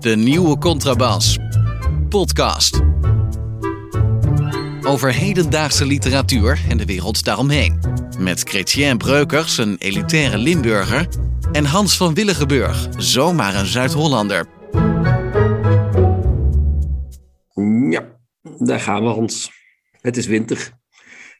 [0.00, 1.38] De nieuwe Contrabas.
[2.08, 2.80] Podcast.
[4.82, 7.80] Over hedendaagse literatuur en de wereld daaromheen.
[8.18, 11.08] Met Chrétien Breukers, een elitaire Limburger.
[11.52, 14.46] En Hans van Willigenburg, zomaar een Zuid-Hollander.
[17.90, 18.04] Ja,
[18.58, 19.50] daar gaan we, Hans.
[20.00, 20.72] Het is winter.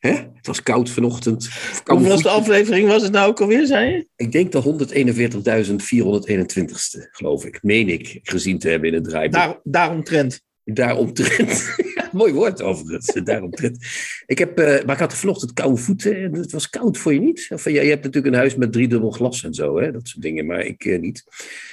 [0.06, 0.12] Hè?
[0.34, 1.48] Het was koud vanochtend.
[1.82, 2.50] Koude Hoeveel de voetjes.
[2.50, 4.06] aflevering was het nou ook alweer, zei je?
[4.16, 7.62] Ik denk de 141.421ste, geloof ik.
[7.62, 9.60] Meen ik, gezien te hebben in het draaiboek.
[9.62, 10.40] Daar.
[10.64, 11.74] Daaromtrent.
[11.94, 13.86] Ja, mooi woord overigens, daaromtrent.
[14.26, 17.20] Ik heb, eh, maar ik had vanochtend koude voeten en het was koud voor je
[17.20, 17.48] niet.
[17.52, 19.92] Of, ja, je hebt natuurlijk een huis met driedubbel glas en zo, hè?
[19.92, 21.24] dat soort dingen, maar ik eh, niet.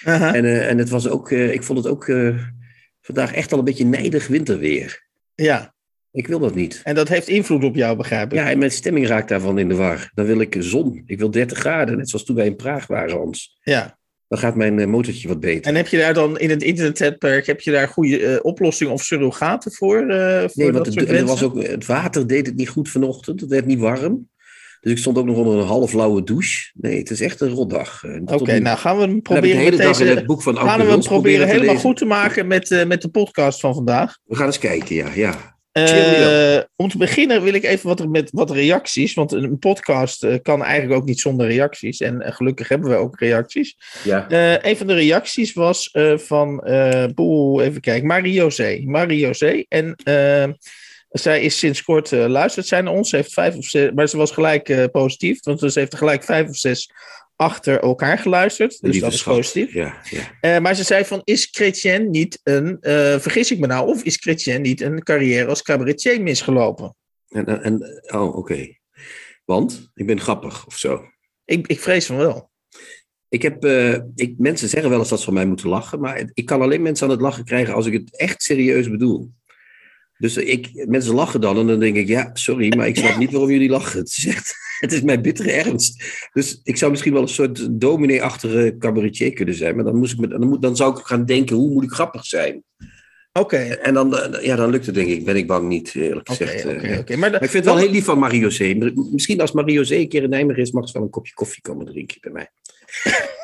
[0.04, 2.38] En, eh, en het was ook, eh, ik vond het ook eh,
[3.02, 5.06] vandaag echt al een beetje nijdig winterweer.
[5.36, 5.73] Ja,
[6.14, 6.82] Ik wil dat niet.
[6.84, 8.40] en dat heeft invloed op jou, begrijp ik.
[8.40, 10.12] Ja, en mijn stemming raakt daarvan in de war.
[10.14, 11.04] Dan wil ik zon.
[11.06, 13.58] Ik wil 30 graden, net zoals toen wij in Praag waren, Hans.
[13.64, 13.98] Ja.
[14.28, 15.64] Dan gaat mijn eh, motortje wat beter.
[15.72, 19.04] En heb je daar dan in het internettijdperk, heb je daar goede eh, oplossingen of
[19.04, 20.08] surrogaten voor?
[20.08, 23.42] eh, voor Nee, want het, er was ook, het water deed het niet goed vanochtend.
[23.42, 24.30] Het werd niet warm.
[24.82, 26.72] Dus ik stond ook nog onder een halflauwe douche.
[26.74, 28.04] Nee, het is echt een rotdag.
[28.26, 28.60] Oké, nu.
[28.60, 30.04] nou gaan we hem de proberen met deze...
[30.04, 31.82] het boek van Auke Gaan we hem proberen helemaal lezen.
[31.82, 34.18] goed te maken met, met de podcast van vandaag.
[34.24, 35.08] We gaan eens kijken, ja.
[35.14, 35.53] ja.
[35.74, 39.14] Eh, om te beginnen wil ik even wat, met wat reacties.
[39.14, 42.00] Want een podcast eh, kan eigenlijk ook niet zonder reacties.
[42.00, 43.78] En eh, gelukkig hebben we ook reacties.
[44.04, 44.26] ja.
[44.62, 46.64] Een van de reacties was van,
[47.16, 48.82] boe, even kijken, Marie-José.
[48.86, 49.64] Marie-José.
[49.68, 50.50] En eh,
[51.10, 53.10] zij is sinds kort luistert zij naar ons.
[53.10, 55.44] Ze heeft vijf of zes, maar ze was gelijk positief.
[55.44, 56.92] Want ze heeft er gelijk vijf of zes
[57.44, 58.82] achter elkaar geluisterd.
[58.82, 59.74] Dus dat is positief.
[59.74, 60.38] Ja, ja.
[60.42, 64.04] Eh, maar ze zei van, is Chrétien niet een, eh, vergis ik me nou, of
[64.04, 66.96] is Chrétien niet een carrière als cabaretier misgelopen?
[67.28, 68.78] En, en, en- oh, oké.
[69.46, 71.02] Want ik ben grappig of zo.
[71.46, 72.52] Ik, ik vrees van wel.
[73.30, 76.30] Ik heb, eh, ik, mensen zeggen wel eens dat ze van mij moeten lachen, maar
[76.34, 79.32] ik kan alleen mensen aan het lachen krijgen als ik het echt serieus bedoel.
[80.18, 83.32] Dus ik, mensen lachen dan en dan denk ik, ja, sorry, maar ik snap niet
[83.32, 84.00] waarom jullie lachen.
[84.00, 84.56] Het is echt,
[84.86, 86.04] het is mijn bittere ernst.
[86.34, 90.30] Dus ik zou misschien wel een soort dominee-achtige cabaretier kunnen zijn, maar dan, moest ik
[90.30, 92.64] dan, moet, dan zou ik gaan denken, hoe moet ik grappig zijn?
[93.40, 96.30] Oké, En dan, eh, ja, dan lukt het denk ik, ben ik bang niet, eerlijk
[96.30, 96.66] gezegd.
[96.66, 97.00] oké, eh.
[97.00, 97.16] oké.
[97.16, 98.94] Maar, ik vind het wel heel lief van Marie-José.
[99.12, 101.86] Misschien als Marie-José een keer in Nijmegen is, mag ze wel een kopje koffie komen
[101.86, 102.50] drinken bij mij.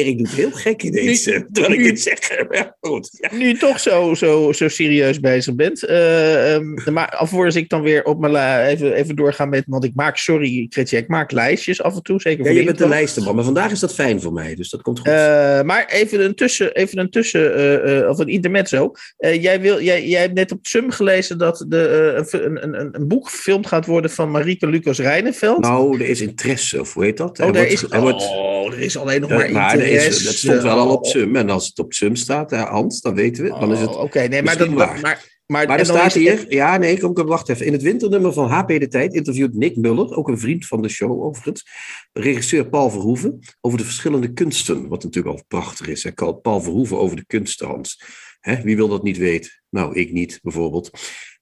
[0.00, 2.18] Erik doet heel gek in deze, terwijl ik dit zeg.
[2.50, 3.08] Ja, goed.
[3.12, 3.36] Ja.
[3.36, 5.84] nu je toch zo, zo, zo serieus bezig bent.
[5.84, 9.64] eh, ehm, maar alvorens ik dan weer op mijn la- even, even doorga met.
[9.66, 12.20] Want ik maak, sorry, Chrétien, ik maak lijstjes af en toe.
[12.20, 14.82] Zeker Ja, je bent de lijstenman, maar vandaag is dat fijn voor mij, dus dat
[14.82, 15.08] komt goed.
[15.08, 17.54] Eh, maar even een tussen, even een tussen
[18.02, 18.92] eh, of een intermezzo.
[19.18, 23.08] Jij, wil, jij, jij hebt net op Sum gelezen dat de, een, een, een, een
[23.08, 25.60] boek gefilmd gaat worden van Marieke Lucas Rijneveld.
[25.62, 27.40] nou, er is interesse, of hoe heet dat?
[27.40, 30.34] oh, Er wordt- is, er wordt- oh, er is alleen nog maar maar is, dat
[30.34, 31.36] stond wel al op Sum.
[31.36, 33.48] En als het op Sum staat, hè, Hans, dan weten we.
[33.48, 35.00] Dan is het, oh, Oké, nee, maar, dat, waar.
[35.00, 37.66] maar, maar, Maar er staat hier, ja nee, kom, kom, wacht even.
[37.66, 40.88] In het winternummer van HP De Tijd interviewt Nick Muller, ook een vriend van de
[40.88, 41.66] show overigens,
[42.12, 44.88] regisseur Paul Verhoeven, over de verschillende kunsten.
[44.88, 46.02] Wat natuurlijk al prachtig is.
[46.02, 48.02] Hij kalt Paul Verhoeven over de kunsten, Hans.
[48.40, 49.50] Hè, wie wil dat niet weten?
[49.68, 50.90] Nou, ik niet, bijvoorbeeld.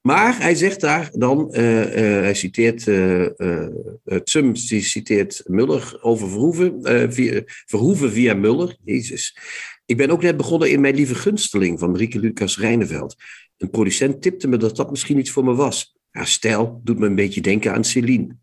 [0.01, 3.67] Maar hij zegt daar dan, eh, eh, hij citeert, eh eh,
[4.03, 6.81] het Sum die citeert Muller over Verhoeven,
[7.13, 8.77] via, Verhoeven via Muller.
[8.83, 9.37] Jezus.
[9.85, 13.15] Ik ben ook net begonnen in Mijn Lieve Gunsteling van Marieke Lucas Rijneveld.
[13.57, 15.97] Een producent tipte me dat dat misschien iets voor me was.
[16.09, 18.35] Haar stijl doet me een beetje denken aan Celine.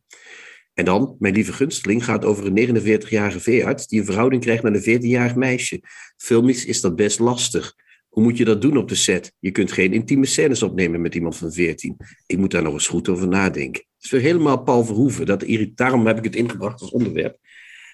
[0.74, 4.86] En dan, mijn lieve gunsteling gaat over een 49-jarige veearts die een verhouding krijgt met
[4.86, 5.80] een 14-jarig meisje.
[6.16, 7.74] Filmisch is dat best lastig.
[8.16, 9.32] Hoe moet je dat doen op de set?
[9.38, 11.96] Je kunt geen intieme scènes opnemen met iemand van 14.
[12.26, 13.82] Ik moet daar nog eens goed over nadenken.
[13.94, 15.26] Het is weer helemaal Paul Verhoeven.
[15.26, 17.38] Dat irrit- Daarom heb ik het ingebracht als onderwerp.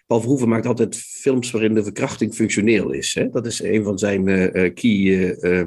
[0.07, 3.15] Paul Verhoeven maakt altijd films waarin de verkrachting functioneel is.
[3.15, 3.29] Hè?
[3.29, 5.61] Dat is een van zijn eh, eh, key, eh,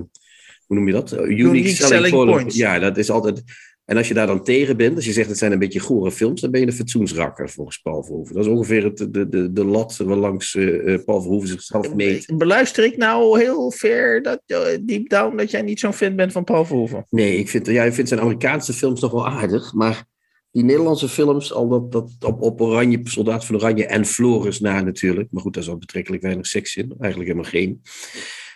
[0.65, 1.13] hoe noem je dat?
[1.13, 2.31] Unique, Unique selling point.
[2.31, 2.55] points.
[2.55, 3.43] Ja, dat is altijd.
[3.85, 6.11] En als je daar dan tegen bent, als je zegt het zijn een beetje gore
[6.11, 8.35] films, dan ben je een fatsoensrakker volgens Paul Verhoeven.
[8.35, 12.37] Dat is ongeveer het, de, de, de lat waarlangs eh, Paul Verhoeven zichzelf meet.
[12.37, 16.31] Beluister ik nou heel ver, dat, eh, deep down, dat jij niet zo'n fan bent
[16.31, 17.05] van Paul Verhoeven?
[17.09, 20.05] Nee, ik vind, ja, ik vind zijn Amerikaanse films nog wel aardig, maar
[20.51, 24.81] die Nederlandse films, al dat, dat op, op Oranje, Soldaat van Oranje en Floris na
[24.81, 27.81] natuurlijk, maar goed, daar zat betrekkelijk weinig seks in, eigenlijk helemaal geen.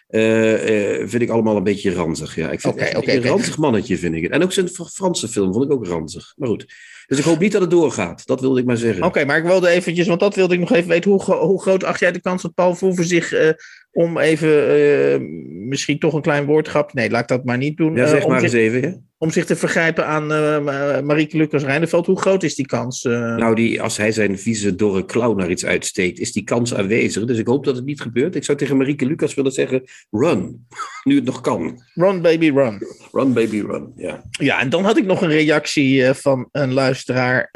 [0.10, 2.36] Eh, eh, vind ik allemaal een beetje ranzig.
[2.36, 2.52] Ja.
[2.52, 4.32] Ik vind oké, een ranzig mannetje, vind ik het.
[4.32, 6.34] En ook zijn Fr- Franse film vond ik ook ranzig.
[6.36, 6.74] Maar goed.
[7.08, 8.26] Dus ik hoop niet dat het doorgaat.
[8.26, 9.04] Dat wilde ik maar zeggen.
[9.04, 11.12] Oké, maar ik wilde eventjes, want dat wilde ik nog even weten.
[11.12, 13.50] Hoe, hoe groot acht jij de kans dat Paul Verhoeven zich eh,
[13.92, 15.20] om even uh,
[15.68, 16.94] misschien toch een klein woordgrap.
[16.94, 17.96] Nee, laat ik dat maar niet doen.
[17.96, 18.90] Ja, zeg uh, maar zich, eens even.
[18.90, 18.98] Ja?
[19.18, 22.06] Om zich te vergrijpen aan uh, Marieke Lucas Rijneveld.
[22.06, 23.04] Hoe groot is die kans?
[23.04, 27.26] Nou, die, als hij zijn vieze, dorre klauw naar iets uitsteekt, is die kans aanwezig.
[27.26, 28.36] Dus ik hoop dat het niet gebeurt.
[28.36, 30.68] Ik zou tegen Marieke Lucas willen zeggen: run.
[31.08, 31.84] nu het nog kan.
[31.94, 32.82] Run, baby, run.
[33.12, 33.92] Run, baby, run.
[33.96, 34.24] Ja.
[34.30, 37.50] Ja, en dan had ik nog een reactie van een luisteraar.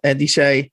[0.00, 0.70] en die zei.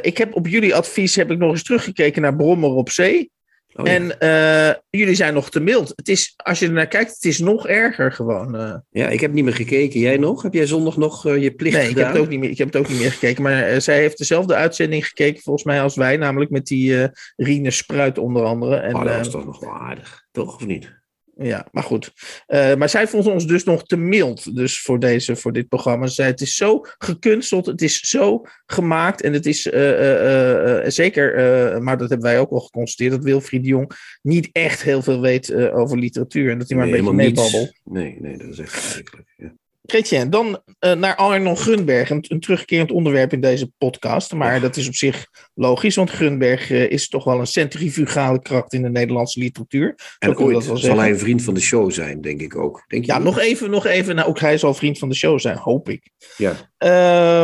[0.00, 3.30] Ik heb op jullie advies heb ik nog eens teruggekeken naar Brommer op Zee.
[3.74, 3.92] Oh, ja.
[3.92, 5.92] En uh, jullie zijn nog te mild.
[5.96, 8.54] Het is, als je er naar kijkt, het is nog erger gewoon.
[8.54, 8.74] Uh.
[8.90, 10.00] Ja, ik heb niet meer gekeken.
[10.00, 10.42] Jij nog?
[10.42, 11.88] Heb jij zondag nog je plicht nee, gedaan?
[11.88, 13.42] ik heb, het ook niet meer, ik heb het ook niet meer gekeken.
[13.42, 16.16] Maar zij heeft dezelfde uitzending gekeken volgens mij als wij.
[16.16, 18.76] Namelijk met die Riene Spruit onder andere.
[18.76, 20.24] En, oh, dat was toch nog wel aardig.
[20.30, 21.01] Toch of niet?
[21.42, 22.12] Ja, maar goed.
[22.48, 26.06] Uh, maar zij vond ons dus nog te mild dus voor, deze, voor dit programma.
[26.06, 29.22] Ze zei, het is zo gekunsteld, het is zo gemaakt.
[29.22, 33.62] En het is uh, uh, zeker, maar dat hebben wij ook al geconstateerd, dat Wilfried
[33.62, 33.92] de Jong
[34.22, 36.50] niet echt heel veel weet over literatuur.
[36.50, 37.72] En dat hij maar nee, een beetje meebabbelt.
[37.84, 39.34] Nee, nee, dat is echt verschrikkelijk.
[39.36, 39.52] Ja.
[39.82, 44.32] Chrétien, dan uh, naar Arnon Grunberg, een, een, terugkerend onderwerp in deze podcast.
[44.32, 48.72] Maar dat is op zich logisch, want Grunberg uh, is toch wel een centrifugale kracht
[48.72, 49.94] in de Nederlandse literatuur.
[50.18, 51.00] En ooit zal zeggen.
[51.00, 52.84] hij een vriend van de show zijn, denk ik ook.
[52.86, 54.14] Denk je ja, nog even, nog even.
[54.14, 56.10] Nou, ook hij zal vriend van de show zijn, hoop ik.
[56.36, 56.54] Ja.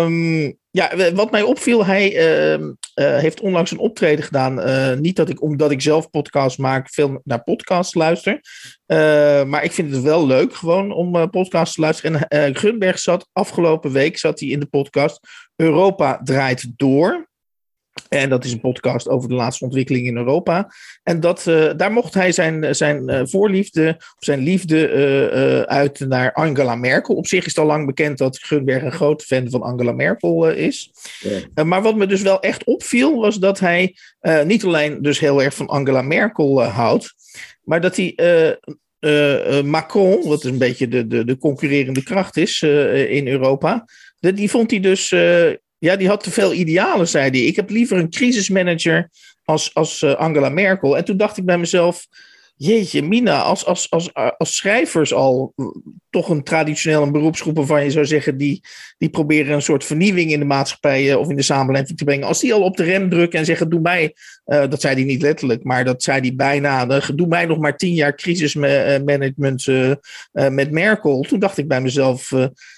[0.05, 4.69] Um, ja, wat mij opviel, hij uh, uh, heeft onlangs een optreden gedaan.
[4.69, 8.41] Uh, niet dat ik, omdat ik zelf podcasts maak, veel naar podcasts luister.
[9.47, 12.29] maar ik vind het wel leuk gewoon om podcasts te luisteren.
[12.29, 15.21] En Grunberg zat afgelopen week zat hij in de podcast
[15.57, 17.28] Europa draait door.
[18.09, 20.73] En dat is een podcast over de laatste ontwikkeling in Europa.
[21.03, 26.01] En dat, uh, daar mocht hij zijn, zijn uh, voorliefde, of zijn liefde uh, uit
[26.01, 27.15] naar Angela Merkel.
[27.15, 30.51] Op zich is het al lang bekend dat Gunberg een groot fan van Angela Merkel
[30.51, 30.91] is.
[31.55, 31.65] Ja.
[31.65, 33.97] maar wat me dus wel echt opviel, was dat hij
[34.45, 37.15] niet alleen dus heel erg van Angela Merkel houdt,
[37.63, 38.15] maar dat hij
[39.65, 42.63] Macron, wat een beetje de, de, de concurrerende kracht is
[43.09, 43.85] in Europa,
[44.21, 45.15] die vond hij dus
[45.79, 47.41] ja, die had te veel idealen, zei hij.
[47.41, 49.11] Ik heb liever een crisismanager
[49.45, 50.97] als, als uh, Angela Merkel.
[50.97, 52.07] En toen dacht ik bij mezelf,
[52.59, 55.55] jeetje, Mina, als, als, als, als schrijvers al
[56.11, 58.63] toch een traditioneel een beroepsgroep waarvan je zou zeggen, die,
[58.99, 62.27] die proberen een soort vernieuwing in de maatschappij of in de samenleving te brengen.
[62.27, 64.15] Als die al op de rem drukken en zeggen, doe mij,
[64.47, 67.77] uh, dat zei hij niet letterlijk, maar dat zei hij bijna, doe mij nog maar
[67.77, 69.67] tien jaar crisismanagement
[70.33, 71.21] met Merkel.
[71.21, 72.31] Toen dacht ik bij mezelf,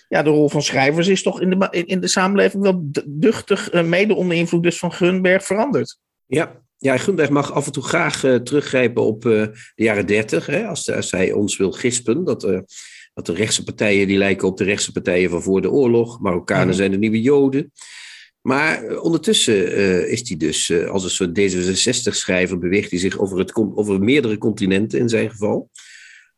[0.09, 4.15] ja, de rol van schrijvers is toch in de, in de samenleving wel duchtig, mede
[4.15, 5.99] onder invloed dus van Grunberg, veranderd.
[6.27, 9.33] Ja, ja, Gunberg mag af en toe graag uh, teruggrijpen op uh,
[9.75, 10.49] de jaren dertig.
[10.49, 12.25] Als, als hij ons wil gispen.
[12.25, 12.59] Dat, uh,
[13.15, 16.21] dat de rechtse partijen die lijken op de rechtse partijen van voor de oorlog.
[16.21, 16.73] Marokkanen mm.
[16.73, 17.73] zijn de nieuwe Joden.
[18.41, 24.03] Maar ondertussen is hij dus als een soort D66-schrijver beweegt hij zich over, het, over
[24.03, 25.71] meerdere continenten in zijn geval.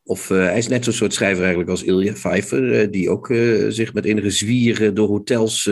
[0.04, 3.26] Of hij is net zo'n soort schrijver eigenlijk als Ilja Pfeiffer, die ook
[3.68, 5.70] zich met enige zwieren door hotels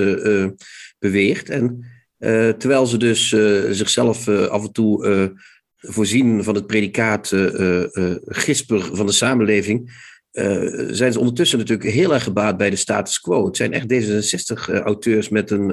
[0.99, 1.49] beweegt.
[1.49, 1.85] En
[2.21, 5.35] uh, terwijl ze dus uh, zichzelf uh, af en toe
[5.77, 7.33] voorzien van het predicaat
[8.25, 10.09] gisper van de samenleving,
[10.91, 13.47] zijn ze ondertussen natuurlijk heel erg gebaat bij de status quo.
[13.47, 15.67] Het zijn echt D66-auteurs met een.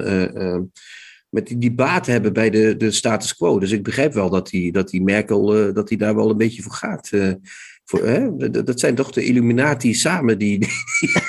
[1.28, 3.58] met die, die baat hebben bij de, de status quo.
[3.58, 6.62] Dus ik begrijp wel dat die, dat die Merkel dat die daar wel een beetje
[6.62, 7.10] voor gaat.
[7.88, 8.50] Voor, hè?
[8.50, 10.58] Dat zijn toch de Illuminati samen die.
[10.58, 10.68] die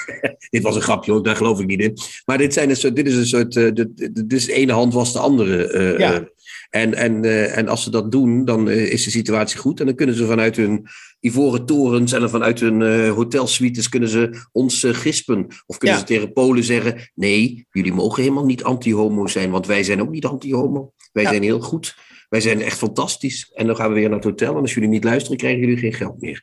[0.50, 1.98] dit was een grapje hoor, daar geloof ik niet in.
[2.26, 3.56] Maar dit, zijn een soort, dit is een soort.
[3.56, 5.74] Uh, dit, is de ene hand was de andere.
[5.74, 6.28] Uh, ja.
[6.70, 9.80] En, en, uh, en als ze dat doen, dan is de situatie goed.
[9.80, 10.88] En dan kunnen ze vanuit hun
[11.20, 15.48] ivoren torens en vanuit hun hotelsuites kunnen ze ons gispen.
[15.66, 16.04] Of kunnen ja.
[16.04, 20.12] ze tegen Polen zeggen: nee, jullie mogen helemaal niet anti-homo zijn, want wij zijn ook
[20.12, 20.94] niet anti-homo.
[21.12, 21.30] Wij ja.
[21.30, 21.96] zijn heel goed.
[22.30, 23.52] Wij zijn echt fantastisch.
[23.54, 24.56] En dan gaan we weer naar het hotel.
[24.56, 26.40] En als jullie niet luisteren, krijgen jullie geen geld meer.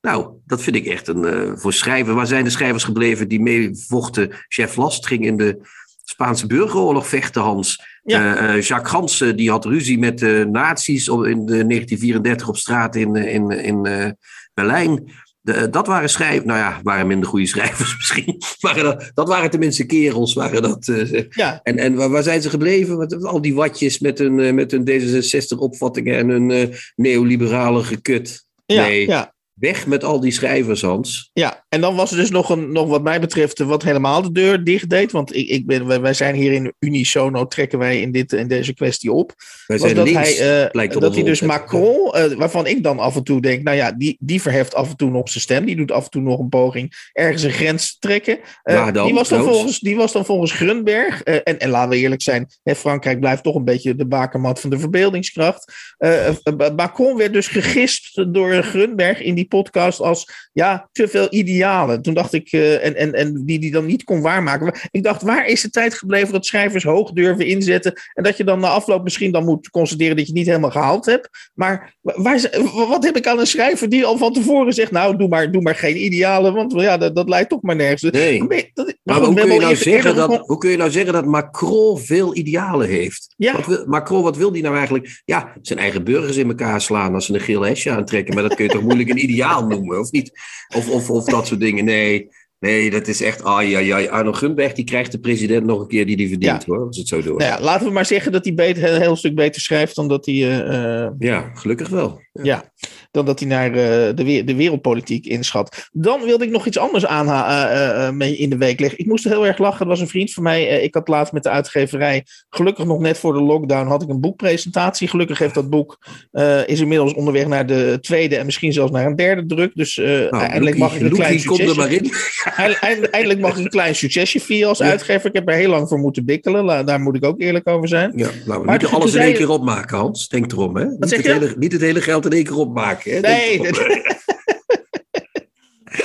[0.00, 1.22] Nou, dat vind ik echt een.
[1.22, 2.14] Uh, voor schrijven.
[2.14, 4.30] Waar zijn de schrijvers gebleven die meevochten?
[4.48, 5.58] Chef Last ging in de
[6.04, 7.82] Spaanse burgeroorlog vechten, Hans.
[8.02, 8.54] Ja.
[8.54, 13.16] Uh, Jacques Gansen die had ruzie met de nazi's in de 1934 op straat in,
[13.16, 14.10] in, in uh,
[14.54, 15.12] Berlijn.
[15.44, 18.42] De, dat waren schrijvers, nou ja, waren minder goede schrijvers misschien.
[18.60, 20.34] Maar dat, dat waren tenminste kerels.
[20.34, 21.60] Waren dat, uh, ja.
[21.62, 22.98] En, en waar, waar, zijn ze gebleven?
[22.98, 28.46] Met, al die watjes met hun, uh, met hun D66-opvattingen en hun uh, neoliberale gekut.
[28.66, 29.06] Ja, nee.
[29.06, 29.33] ja.
[29.54, 31.30] Weg met al die schrijvers, Hans.
[31.32, 34.32] Ja, en dan was er dus nog, een, nog wat mij betreft wat helemaal de
[34.32, 35.12] deur dicht deed.
[35.12, 38.74] Want ik, ik ben, wij, zijn hier in unisono, trekken wij in, dit, in deze
[38.74, 39.32] kwestie op.
[39.66, 41.40] Wij Was zijn dat links, hij, eh, dat hij dus.
[41.40, 44.90] Macron, eh, waarvan ik dan af en toe denk, nou ja, die, die verheft af
[44.90, 45.64] en toe nog zijn stem.
[45.64, 48.38] Die doet af en toe nog een poging ergens een grens te trekken.
[48.62, 49.56] Eh, dan, die, was dan trouwens?
[49.56, 53.20] volgens, die was dan volgens Grunberg, eh, en, en laten we eerlijk zijn, hè, Frankrijk
[53.20, 55.72] blijft toch een beetje de bakermat van de verbeeldingskracht.
[55.98, 56.34] Eh, eh,
[56.76, 62.02] Macron werd dus gegist door Grunberg in die podcast als ja, te veel idealen.
[62.02, 64.74] Toen dacht ik, eh, en, en, en die die dan niet kon waarmaken.
[64.90, 68.44] Ik dacht, waar is de tijd gebleven dat schrijvers hoog durven inzetten en dat je
[68.44, 71.28] dan na afloop misschien dan moet constateren dat je het niet helemaal gehaald hebt.
[71.54, 72.50] Maar waar,
[72.88, 75.62] wat heb ik aan een schrijver die al van tevoren zegt, nou, doe maar, doe
[75.62, 78.02] maar geen idealen, want ja, dat, dat leidt toch maar nergens.
[78.02, 78.70] Nee.
[78.74, 81.98] Dat- Maar hoe kun, je nou zeggen dat, hoe kun je nou zeggen dat Macron
[81.98, 83.34] veel idealen heeft?
[83.36, 83.52] Ja.
[83.52, 85.22] Wat wil, Macron, wat wil die nou eigenlijk?
[85.24, 88.34] Ja, zijn eigen burgers in elkaar slaan als ze een geel hesje aantrekken.
[88.34, 89.32] Maar dat kun je toch moeilijk een ideaal
[89.68, 90.32] noemen, of niet?
[90.76, 91.84] Of, of, of dat soort dingen.
[91.84, 93.44] Nee, nee, dat is echt...
[93.44, 94.08] Ai, ai, ai.
[94.08, 96.86] Arno Gunberg die krijgt de president nog een keer die die verdient, hoor.
[96.86, 97.38] Als het zo door.
[97.38, 100.08] Nou ja, laten we maar zeggen dat hij beter, een heel stuk beter schrijft dan
[100.08, 102.20] dat hij eh, eh, Ja, gelukkig wel.
[102.32, 102.72] Ja,
[103.14, 103.74] dan dat hij naar eh,
[104.14, 105.88] de, de wereldpolitiek inschat.
[105.92, 108.98] Dan wilde ik nog iets anders aan mee in de week leggen.
[108.98, 109.80] Ik moest heel erg lachen.
[109.80, 110.68] Er was een vriend van mij.
[110.68, 112.24] eh, ik had laatst met de uitgeverij.
[112.50, 115.08] Gelukkig nog net voor de lockdown had ik een boekpresentatie.
[115.08, 115.98] Gelukkig heeft dat boek
[116.32, 119.70] eh, is inmiddels onderweg naar de tweede en misschien zelfs naar een derde druk.
[119.74, 121.74] Dus eh, Nou, eindelijk mag ik een klein er succesje.
[121.76, 122.12] maar in.
[122.56, 125.26] Eind- eind- Eindelijk mag ik een klein succesje vieren als uitgever.
[125.28, 126.86] Ik heb er heel lang voor moeten bikkelen.
[126.86, 128.12] Daar moet ik ook eerlijk over zijn.
[128.16, 130.28] Ja, laten we Maar niet alles in één keer opmaken, Hans.
[130.28, 130.84] Denk erom, hè?
[130.84, 133.03] Niet het, hele, niet het hele geld in één keer opmaken.
[133.04, 133.20] Hè?
[133.20, 133.60] Nee,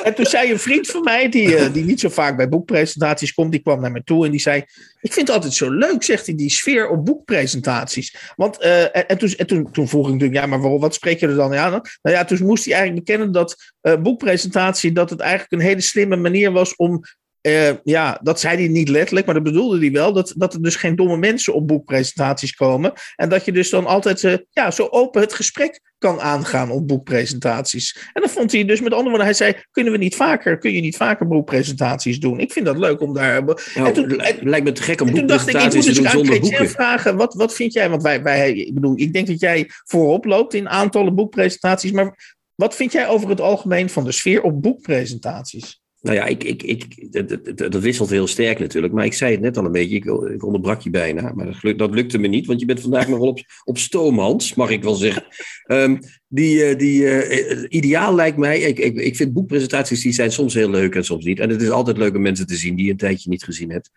[0.04, 3.34] En toen zei een vriend van mij, die, eh, die niet zo vaak bij boekpresentaties
[3.34, 4.58] komt, die kwam naar me toe en die zei:
[5.02, 8.34] Ik vind het altijd zo leuk, zegt hij, die sfeer op boekpresentaties.
[8.36, 10.94] Want, eh, en, en, toen, en toen, toen vroeg ik natuurlijk: Ja, maar waarom, wat
[10.94, 11.72] spreek je er dan aan?
[11.72, 15.82] Nou ja, toen moest hij eigenlijk bekennen dat eh, boekpresentatie, dat het eigenlijk een hele
[15.82, 17.02] slimme manier was om.
[17.42, 20.14] Eh, ja, dat zei hij niet letterlijk, maar dat bedoelde hij wel.
[20.14, 22.94] Dat, dat er dus geen domme mensen op boekpresentaties komen.
[23.16, 26.88] En dat je dus dan altijd eh, ja, zo open het gesprek kan aangaan op
[26.88, 28.10] boekpresentaties.
[28.14, 30.72] En dan vond hij dus met andere woorden, hij zei: kunnen we niet vaker, kun
[30.74, 32.40] je niet vaker boekpresentaties doen?
[32.40, 33.44] Ik vind dat leuk om daar.
[33.44, 35.74] Nou, en toen, li- lijkt me te gek om en toen dacht ik, ik moet
[35.74, 36.70] boekpresentaties te dus doen aan zonder Chrétien boeken.
[36.70, 37.90] vragen: wat, wat vind jij?
[37.90, 42.38] Want wij, wij, ik bedoel, ik denk dat jij voorop loopt in aantallen boekpresentaties, maar
[42.56, 45.82] wat vind jij over het algemeen van de sfeer op boekpresentaties?
[46.02, 48.94] Nou ja, ik, ik, ik, dat, dat- dat, wisselt heel sterk natuurlijk.
[48.94, 51.32] Maar ik zei het net al een beetje, ik, ik onderbrak je bijna.
[51.36, 54.20] Maar dat, dat lukte me niet, want je bent vandaag nog wel op, op stoom,
[54.20, 55.26] Hans, mag ik wel zeggen.
[55.64, 60.32] Ehm, die eh, die eh, ideaal lijkt mij, ik, ik, ik vind boekpresentaties die zijn
[60.32, 61.40] soms heel leuk en soms niet.
[61.40, 63.72] En het is altijd leuk om mensen te zien die je een tijdje niet gezien
[63.72, 63.92] hebt.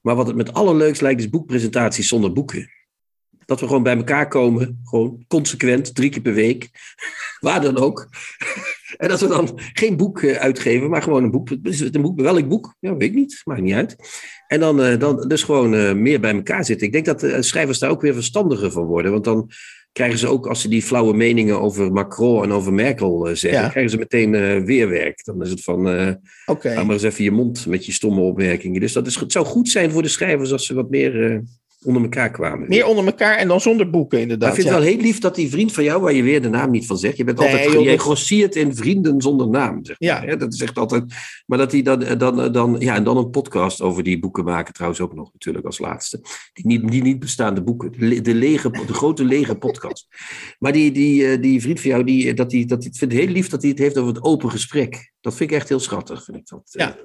[0.00, 2.70] Maar wat het met allerleukst lijkt, is boekpresentaties zonder boeken.
[3.44, 6.70] Dat we gewoon bij elkaar komen, gewoon consequent, drie keer per week,
[7.40, 8.08] waar dan ook.
[8.96, 11.48] En dat we dan geen boek eh, uitgeven, maar gewoon een boek.
[11.48, 12.20] Het een boek?
[12.20, 12.74] Welk boek?
[12.78, 13.40] Ja, weet ik niet.
[13.44, 13.96] Maakt niet uit.
[14.46, 16.86] En dan, eh, dan dus gewoon eh, meer bij elkaar zitten.
[16.86, 19.12] Ik denk dat de schrijvers daar ook weer verstandiger van worden.
[19.12, 19.50] Want dan
[19.92, 23.68] krijgen ze ook, als ze die flauwe meningen over Macron en over Merkel zeggen, Ja.
[23.68, 25.24] krijgen ze meteen weerwerk.
[25.24, 25.78] Dan is het van,
[26.46, 26.72] Oké.
[26.72, 28.80] hou maar eens even je mond met je stomme opmerkingen.
[28.80, 31.42] Dus dat is, het zou goed zijn voor de schrijvers als ze wat meer
[31.84, 32.68] onder elkaar kwamen.
[32.68, 34.48] Meer onder elkaar en dan zonder boeken, Maar inderdaad.
[34.48, 34.74] ik vind ja.
[34.74, 36.86] het wel heel lief dat die vriend van jou, waar je weer de naam niet
[36.86, 39.84] van zegt, je bent Nee, altijd, grossiert in vrienden zonder naam.
[39.84, 40.20] Zeg maar, Ja.
[40.24, 40.36] hè?
[40.36, 41.04] Dat is echt altijd,
[41.46, 44.74] maar dat hij dan, dan, dan, ja, en dan een podcast over die boeken maken,
[44.74, 46.20] trouwens ook nog natuurlijk als laatste.
[46.52, 50.06] Die niet, die niet bestaande boeken, de, le- de, lege, de grote lege podcast.
[50.58, 52.96] Maar die, die, eh, die vriend van jou, die, eh, dat die, dat die, ik
[52.96, 55.12] vind het heel lief dat hij het heeft over het open gesprek.
[55.20, 56.62] Dat vind ik echt heel schattig, vind ik dat.
[56.64, 56.96] Ja.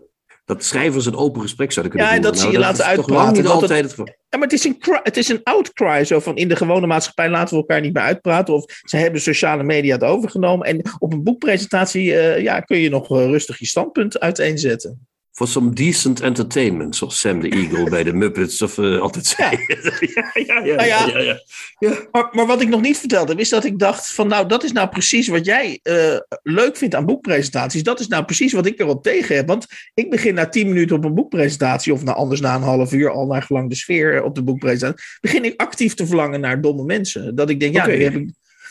[0.48, 2.34] Dat schrijvers een open gesprek zouden kunnen Ja, voeren.
[2.34, 3.98] dat zie je laten uitpraten, niet het- altijd het.
[4.30, 6.04] Ja, maar het is, een het is een outcry.
[6.06, 8.54] Zo van in de gewone maatschappij laten we elkaar niet meer uitpraten.
[8.54, 10.68] Of ze hebben sociale media het overgenomen.
[10.68, 15.08] En op een boekpresentatie eh, ja, kun je nog eh, rustig je standpunt uiteenzetten.
[15.38, 19.58] Voor some decent entertainment, zoals Sam de Eagle bij de Muppets of eh, altijd zei.
[20.00, 20.76] Ja, ja, ja.
[20.76, 21.08] Nou ja.
[21.08, 21.40] ja, ja,
[21.80, 22.08] ja.
[22.12, 24.72] Maar, maar wat ik nog niet vertelde, is dat ik dacht van nou, dat is
[24.72, 27.84] nou precies wat jij eh, leuk vindt aan boekpresentaties.
[27.84, 29.48] Dat is nou precies wat ik erop tegen heb.
[29.48, 32.94] Want ik begin na tien minuten op een boekpresentatie, of nou anders na een half
[32.94, 36.62] uur, al naar gelang de sfeer op de boekpresentatie, begin ik actief te verlangen naar
[36.62, 37.36] domme mensen.
[37.36, 37.96] Dat ik denk, ja, Oké.
[37.96, 38.30] nu heb ik,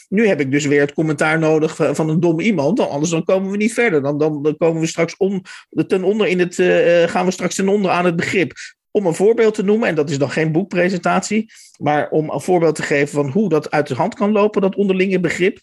[0.09, 2.81] nu heb ik dus weer het commentaar nodig van een dom iemand.
[2.81, 4.03] Anders dan komen we niet verder.
[4.03, 5.43] Dan, dan, dan komen we straks om,
[5.87, 8.53] ten onder in het, eh, eh, gaan we straks ten onder aan het begrip.
[8.91, 12.75] Om een voorbeeld te noemen, en dat is dan geen boekpresentatie, maar om een voorbeeld
[12.75, 15.59] te geven van hoe dat uit de hand kan lopen, dat onderlinge begrip.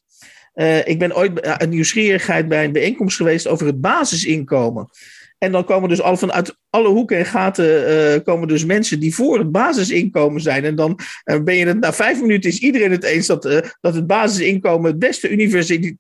[0.54, 4.90] Eh, ik ben ooit uit nieuwsgierigheid bij een bijeenkomst geweest over het basisinkomen.
[5.44, 9.16] En dan komen dus al vanuit alle hoeken en gaten eh, komen dus mensen die
[9.16, 10.64] voor het basisinkomen zijn.
[10.64, 13.58] En dan eh, ben je het na vijf minuten is iedereen het eens dat, eh,
[13.82, 15.98] dat het basisinkomen het beste universele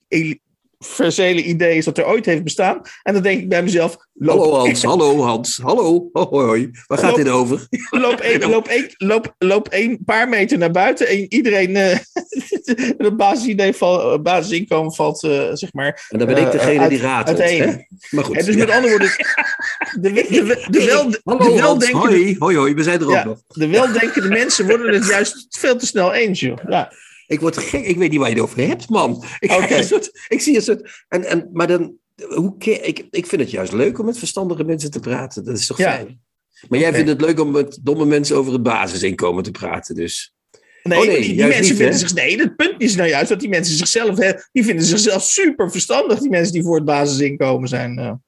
[0.83, 2.81] controversiële idee is dat er ooit heeft bestaan.
[3.03, 3.97] En dan denk ik bij mezelf...
[4.13, 6.09] Loop, Hallo Hans, hallo Hans, hallo.
[6.13, 6.71] Hoi, hoi.
[6.87, 7.67] Waar gaat Loop- dit over?
[7.89, 11.75] loop, één, loop, één, loop, loop één paar meter naar buiten en iedereen...
[11.75, 11.97] eh
[12.97, 16.05] het basisidee van basisinkomen valt, eh, zeg maar...
[16.09, 17.39] En dan ben ik eh, degene uit- die ratelt.
[17.39, 17.61] uiteen.
[17.69, 17.75] hè?
[18.09, 18.37] Maar goed.
[18.37, 18.65] En dus ja.
[18.65, 19.09] met andere woorden,
[20.01, 22.73] de, de, de, de, wel, de, Hallo Hans, weldenkende, hoi, hoi, hoi.
[22.73, 23.23] We zijn er ook Ja.
[23.25, 23.39] nog.
[23.47, 26.57] de weldenkende mensen worden het juist veel te snel eens, joh.
[26.69, 26.91] Ja.
[27.27, 27.85] Ik word gek.
[27.85, 29.23] Ik weet niet waar je het over hebt, man.
[29.39, 29.75] Ik, Oké.
[29.75, 31.05] een soort, ik zie een soort...
[31.07, 31.95] En, en, maar dan...
[32.27, 35.43] Hoe, ik, ik vind het juist leuk om met verstandige mensen te praten.
[35.43, 35.91] Dat is toch Ja.
[35.91, 36.21] fijn?
[36.69, 40.33] Maar jij vindt het leuk om met domme mensen over het basisinkomen te praten, dus...
[40.83, 42.13] Nee, Oh nee, die, mensen niet, vinden zich.
[42.13, 44.15] Nee, het punt is nou juist dat die mensen zichzelf.
[44.51, 48.21] Die vinden zichzelf super verstandig, die mensen die voor het basisinkomen zijn.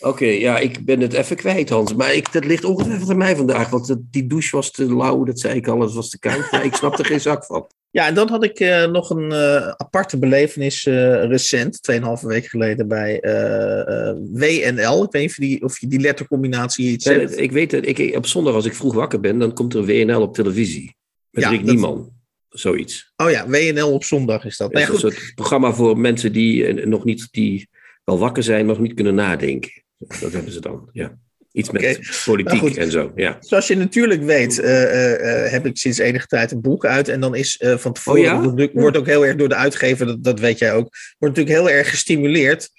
[0.00, 1.94] Oké, ja, ik ben het even kwijt, Hans.
[1.94, 3.70] Maar ik, dat ligt ongetwijfeld aan mij vandaag.
[3.70, 5.80] Want dat- die douche was te lauw, dat zei ik al.
[5.80, 6.50] Het was te koud.
[6.50, 7.66] Maar ik snap er geen zak van.
[7.90, 12.48] Ja, en dan had ik eh, nog een eh, aparte belevenis eh, recent, 2,5 weken
[12.50, 13.20] geleden, bij
[14.32, 15.02] WNL.
[15.04, 17.86] Ik weet niet of, je die, of je die lettercombinatie iets Nee, ik weet het,
[17.98, 20.96] ik, op zondag als ik vroeg wakker ben, dan komt er WNL op televisie.
[21.30, 22.10] Met Ja, Rick dat- Nieman.
[22.48, 23.12] Zoiets.
[23.16, 24.72] Oh ja, WNL op zondag is dat.
[24.72, 27.68] Nou is ja, een soort programma voor mensen die nog niet, die
[28.04, 29.82] wel wakker zijn, nog niet kunnen nadenken.
[29.98, 31.18] Dat hebben ze dan, ja.
[31.52, 33.36] Iets met politiek Nou en zo, ja.
[33.40, 37.08] Zoals je natuurlijk weet, eh, eh, eh, heb ik sinds enige tijd een boek uit.
[37.08, 38.32] En dan is van tevoren, Oh ja?
[38.32, 41.36] wordt, natuurlijk- wordt ook heel erg door de uitgever, dat, dat weet jij ook, wordt
[41.36, 42.70] natuurlijk heel erg gestimuleerd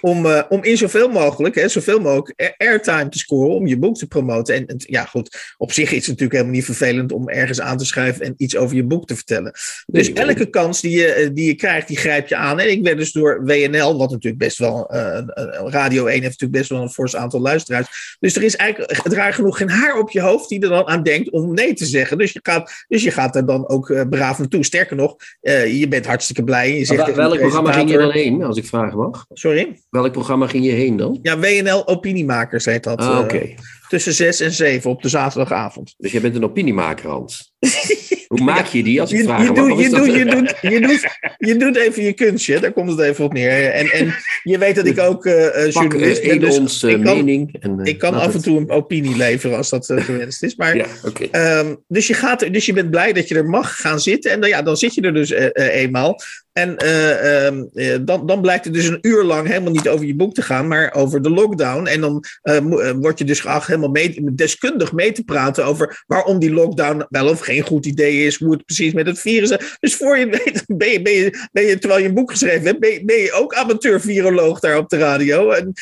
[0.00, 3.78] om, eh, om in zoveel mogelijk, hè, zoveel mogelijk air- airtime te scoren om je
[3.78, 4.54] boek te promoten.
[4.54, 7.76] En, en ja, goed, op zich is het natuurlijk helemaal niet vervelend om ergens aan
[7.76, 9.52] te schrijven en iets over je boek te vertellen.
[9.86, 12.60] Dus elke kans die je, eh, die je krijgt, die grijp je aan.
[12.60, 15.22] En ik werd dus door WNL, wat natuurlijk best wel, eh,
[15.64, 18.16] Radio 1 heeft natuurlijk best wel een fors aantal luisteraars.
[18.20, 21.02] Dus er is eigenlijk raar genoeg geen haar op je hoofd die er dan aan
[21.02, 22.18] denkt om nee te zeggen.
[22.18, 24.64] Dus je gaat, dus je gaat er dan ook eh, braaf naartoe.
[24.64, 26.78] Sterker nog, je bent hartstikke blij.
[26.78, 29.26] Je zegt welk programma ging je dan heen, als ik vragen mag?
[29.32, 29.80] Sorry?
[29.96, 31.18] Welk programma ging je heen dan?
[31.22, 32.98] Ja, WNL Opiniemakers heet dat.
[32.98, 33.54] Ah, eh, oké.
[33.88, 35.94] tussen 6 en 7 op de zaterdagavond.
[35.96, 37.54] Dus jij bent een opiniemaker, Hans.
[38.28, 40.80] Hoe maak je die, als ik Je, vragen je, doet, je, doet, je, doet, je,
[40.80, 41.06] doet,
[41.38, 43.70] je doet even je kunstje, daar komt het even op neer.
[43.70, 47.56] En, en je weet dat ik ook Pak journalist ben, dus ons ik kan, mening.
[47.60, 50.56] En, ik kan af en toe een opinie leveren als dat eh, gewenst is.
[50.56, 50.86] Maar, Ja,
[51.30, 54.30] ehm, dus, je gaat dus je bent blij dat je er mag gaan zitten.
[54.30, 56.20] En dan, ja, dan zit je er dus eenmaal.
[56.56, 60.06] En eh, ehm, eh, dan, dan blijkt het dus een uur lang helemaal niet over
[60.06, 61.86] je boek te gaan, maar over de lockdown.
[61.86, 66.38] En dan eh, word je dus geacht helemaal mee, deskundig mee te praten over waarom
[66.38, 69.76] die lockdown wel of geen goed idee is, hoe het precies met het virus is.
[69.80, 72.66] Dus voor je weet, ben je, ben je, ben je terwijl je een boek geschreven
[72.66, 75.50] hebt, ben je, ben je ook amateur-viroloog daar op de radio.
[75.50, 75.72] En,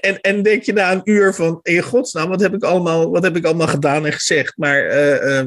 [0.00, 3.22] en, en denk je na een uur van, in godsnaam, wat heb ik allemaal, wat
[3.22, 4.56] heb ik allemaal gedaan en gezegd?
[4.56, 4.86] Maar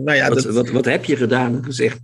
[0.04, 2.00] nou ja, Wat, dat, wat, wat heb je gedaan en gezegd?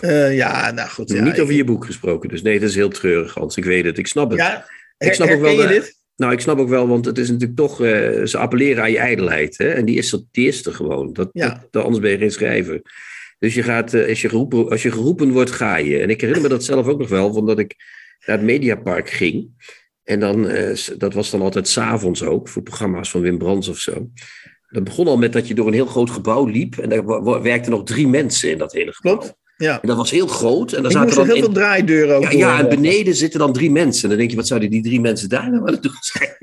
[0.00, 1.10] Eh, ja, nou goed.
[1.10, 3.56] Ja, Niet over je boek gesproken, dus nee, dat is heel treurig, Hans.
[3.56, 4.38] Ik weet het, ik snap het.
[4.38, 4.66] Ja,
[4.98, 5.98] ik snap ook wel je dit?
[6.16, 8.98] Nou, ik snap ook wel, want het is natuurlijk toch, eh, ze appelleren aan je
[8.98, 9.58] ijdelheid.
[9.58, 9.68] Hè?
[9.68, 11.12] En die is, er, die is er gewoon.
[11.12, 11.66] Dat, Ja.
[11.70, 12.80] dat, anders ben je geen schrijver.
[13.38, 15.98] Dus je gaat, eh, als, je geroepen, als je geroepen wordt, ga je.
[15.98, 17.74] En ik herinner me dat zelf ook nog wel, omdat ik
[18.26, 19.48] naar het Mediapark ging.
[20.04, 20.50] En dan,
[20.98, 24.10] dat was dan altijd s'avonds ook, voor programma's van Wim Brands of zo.
[24.68, 26.78] Dat begon al met dat je door een heel groot gebouw liep.
[26.78, 29.16] En daar werkten nog drie mensen in dat hele gebouw.
[29.16, 29.38] Klopt.
[29.60, 29.80] Ja.
[29.82, 30.72] En dat was heel groot.
[30.72, 32.70] En daar zaten dan heel in- veel draaideuren ook ja, ja, en eh.
[32.70, 34.02] beneden zitten dan drie mensen.
[34.02, 36.36] En dan denk je, wat zouden die drie mensen daar nou aan het doen zijn?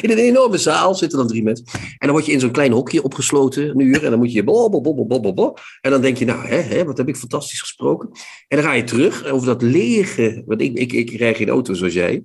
[0.00, 1.66] In een enorme zaal zitten dan drie mensen.
[1.72, 4.04] En dan word je in zo'n klein hokje opgesloten, een uur.
[4.04, 5.56] En dan moet je bol.
[5.80, 8.08] En dan denk je, nou, hè, hè, wat heb ik fantastisch gesproken.
[8.48, 10.42] En dan ga je terug over dat lege...
[10.46, 12.22] Want ik, ik, ik rij geen auto zoals jij.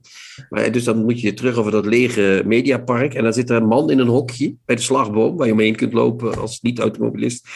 [0.49, 3.13] Maar, dus dan moet je terug over dat lege mediapark.
[3.13, 5.37] En dan zit er een man in een hokje bij de slagboom...
[5.37, 7.47] waar je omheen kunt lopen als niet-automobilist.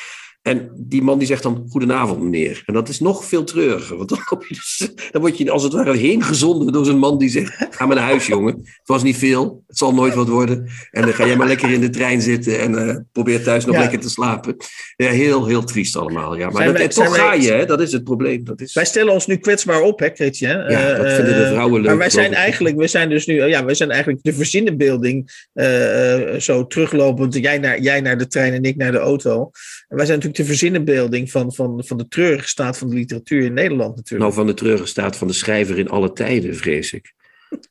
[0.41, 2.63] En die man die zegt dan, goedenavond meneer.
[2.65, 3.97] En dat is nog veel treuriger.
[3.97, 7.17] Want dan, je dus, dan word je als het ware heen gezonden door zo'n man
[7.17, 8.55] die zegt, ga maar naar huis jongen.
[8.57, 10.67] Het was niet veel, het zal nooit wat worden.
[10.91, 13.75] En dan ga jij maar lekker in de trein zitten en eh, probeer thuis nog
[13.75, 13.81] Ja.
[13.81, 14.55] lekker te slapen.
[14.95, 16.37] Ja, heel, heel triest allemaal.
[16.37, 16.49] Ja.
[16.49, 17.65] Maar dat, wij- toch wij- ga je, hè?
[17.65, 18.43] dat is het probleem.
[18.43, 20.49] Dat is, Wij stellen ons nu kwetsbaar op, hè, Chrétien?
[20.49, 21.89] ja, dat Eh, vinden de eh, vrouwen leuk.
[21.89, 26.33] Maar wij zijn eigenlijk, wij zijn dus nu, ja, wij zijn eigenlijk de verzinnenbeelding eh,
[26.33, 27.33] eh, zo teruglopend.
[27.35, 29.51] Jij naar, jij naar de trein en ik naar de auto.
[29.87, 33.43] En wij zijn natuurlijk de verzinnenbeelding van, van, van de treurige staat van de literatuur
[33.43, 34.21] in Nederland natuurlijk.
[34.21, 37.13] Nou, van de treurige staat van de schrijver in alle tijden, vrees ik.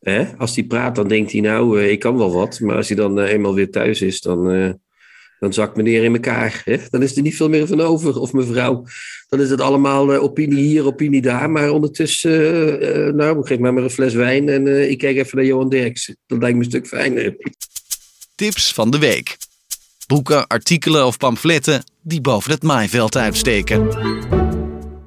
[0.00, 0.36] Hè?
[0.36, 2.60] Als hij praat, dan denkt hij nou, eh, ik kan wel wat.
[2.60, 4.70] Maar als hij dan eh, eenmaal weer thuis is, dan, eh,
[5.40, 6.62] dan zakt meneer in elkaar.
[6.64, 6.76] Hè?
[6.90, 8.84] Dan is er niet veel meer van over, of mevrouw.
[9.28, 11.50] Dan is het allemaal eh, opinie hier, opinie daar.
[11.50, 12.30] Maar ondertussen,
[12.80, 15.46] eh, eh, nou, geef mij maar een fles wijn en eh, ik kijk even naar
[15.46, 16.14] Johan Derks.
[16.26, 17.36] Dat lijkt me een stuk fijner.
[18.34, 19.36] Tips van de week.
[20.06, 23.88] Boeken, artikelen of pamfletten die boven het maaiveld uitsteken.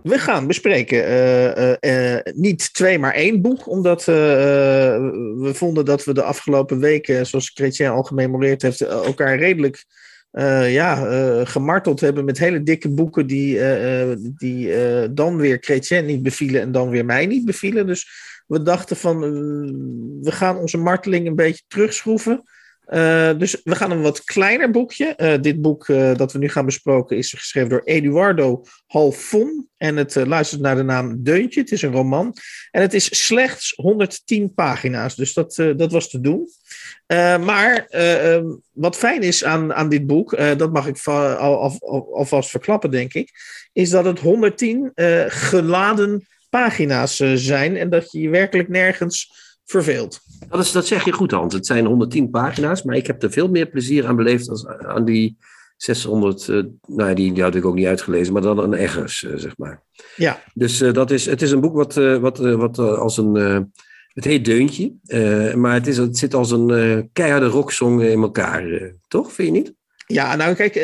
[0.04, 3.70] We gaan bespreken uh, uh, niet twee, maar één boek.
[3.70, 9.86] Omdat we vonden dat we de afgelopen weken, zoals Chrétien al gememoreerd heeft, elkaar redelijk
[10.68, 10.96] ja,
[11.46, 13.60] gemarteld hebben met hele dikke boeken die,
[14.18, 14.74] die
[15.14, 17.88] dan weer Chrétien niet bevielen en dan weer mij niet bevielen.
[17.88, 18.08] Dus
[18.48, 19.20] we dachten van,
[20.22, 22.44] we gaan onze marteling een beetje terugschroeven.
[22.94, 25.14] Uh, dus we gaan een wat kleiner boekje.
[25.18, 29.70] Uh, dit boek uh, dat we nu gaan besproken is geschreven door Eduardo Halfon.
[29.78, 31.60] En het luistert naar de naam Deuntje.
[31.60, 32.36] Het is een roman.
[32.72, 35.16] En het is slechts 110 pagina's.
[35.16, 36.48] Dus dat, dat was te doen.
[37.46, 42.16] maar ehm, wat fijn is aan, aan dit boek, dat mag ik al, al, al,
[42.16, 43.32] alvast verklappen, denk ik.
[43.72, 44.92] Is dat het 110
[45.28, 47.78] geladen pagina's zijn.
[47.78, 49.32] En dat je je werkelijk nergens
[49.66, 50.20] verveelt.
[50.50, 51.54] Dat, is, dat zeg je goed, Hans.
[51.54, 55.06] Het zijn 110 pagina's, maar ik heb er veel meer plezier aan beleefd als aan
[55.06, 55.38] die
[55.78, 59.24] 600, uh, eh, nou die, die had ik ook niet uitgelezen, maar dan een Eggers,
[59.24, 59.82] uh, zeg maar.
[60.16, 60.44] Ja.
[60.54, 63.36] Dus uh, dat is, het is een boek wat, wat, wat als een,
[64.08, 64.94] het heet Deuntje,
[65.56, 69.34] maar het, is, het zit als een keiharde rocksong in elkaar, toch?
[69.34, 69.74] Vind je niet?
[70.08, 70.76] Ja, nou kijk,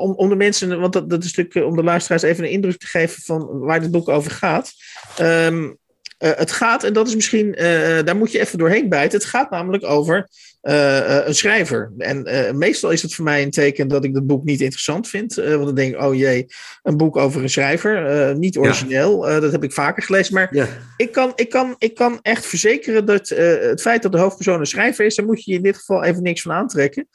[0.00, 2.78] om, om de mensen, want dat, dat is natuurlijk om de luisteraars even een indruk
[2.78, 4.72] te geven van waar dit boek over gaat.
[5.20, 5.78] Um,
[6.20, 9.18] uh, het gaat, en dat is misschien, uh, daar moet je even doorheen bijten.
[9.18, 10.28] Het gaat namelijk over
[10.62, 11.92] uh, een schrijver.
[11.98, 12.26] En
[12.58, 15.34] meestal is het voor mij een teken dat ik dat boek niet interessant vind.
[15.34, 16.46] want dan denk ik, oh jee,
[16.82, 18.36] een boek over een schrijver.
[18.38, 19.20] niet origineel.
[19.20, 20.34] dat heb ik vaker gelezen.
[20.34, 20.66] Maar ja.
[20.96, 24.66] ik, kan, ik, kan, ik kan echt verzekeren dat het feit dat de hoofdpersoon een
[24.66, 27.08] schrijver is, daar moet je in dit geval even niks van aantrekken.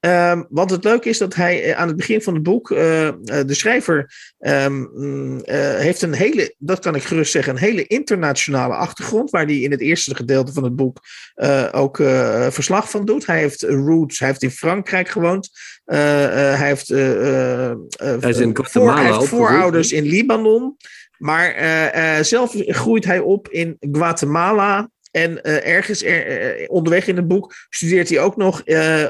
[0.00, 3.04] Um, want het leuke is dat hij eh, aan het begin van het boek, uh,
[3.04, 8.74] uh, de schrijver, um, heeft een hele, dat kan ik gerust zeggen, een hele internationale
[8.74, 11.00] achtergrond, waar hij in het eerste gedeelte van het boek
[11.72, 11.96] ook
[12.50, 13.26] verslag van doet.
[13.26, 15.50] Hij heeft roots, hij heeft in Frankrijk gewoond,
[15.84, 17.76] hij heeft, hij
[18.20, 20.76] is in voor, hij heeft voorouders in Libanon,
[21.16, 27.28] maar zelf groeit hij op in Guatemala, en uh, ergens er, uh, onderweg in het
[27.28, 28.62] boek studeert hij ook nog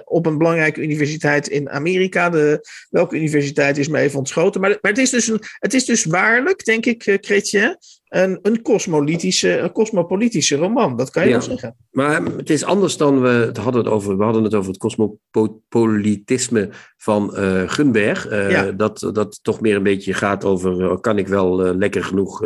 [0.04, 2.30] op een belangrijke universiteit in Amerika.
[2.30, 4.61] De, welke universiteit is me even ontschoten.
[4.61, 7.76] Maar, maar het, is dus een, het is dus waarlijk, denk ik, Chrétien,
[8.08, 8.62] een, een,
[9.52, 10.96] een cosmopolitische roman.
[10.96, 11.76] Dat kan je wel zeggen.
[11.90, 14.16] Maar het is anders dan we het hadden het over.
[14.16, 17.32] We hadden het over het cosmopolitisme van
[17.66, 18.30] Gunberg.
[18.30, 18.72] Ja.
[18.72, 22.40] dat, dat toch meer een beetje gaat over: kan ik wel lekker genoeg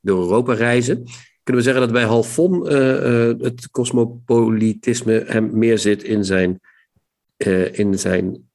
[0.00, 1.04] door Europa reizen?
[1.44, 6.60] Kunnen we zeggen dat bij Halfon uh, uh, het cosmopolitisme hem meer zit in zijn,
[7.36, 8.48] uh, in zijn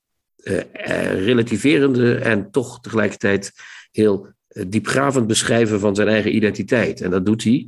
[1.11, 3.51] relativerende en toch tegelijkertijd
[3.91, 4.27] heel
[4.67, 7.01] diepgravend beschrijven van zijn eigen identiteit.
[7.01, 7.67] En dat doet hij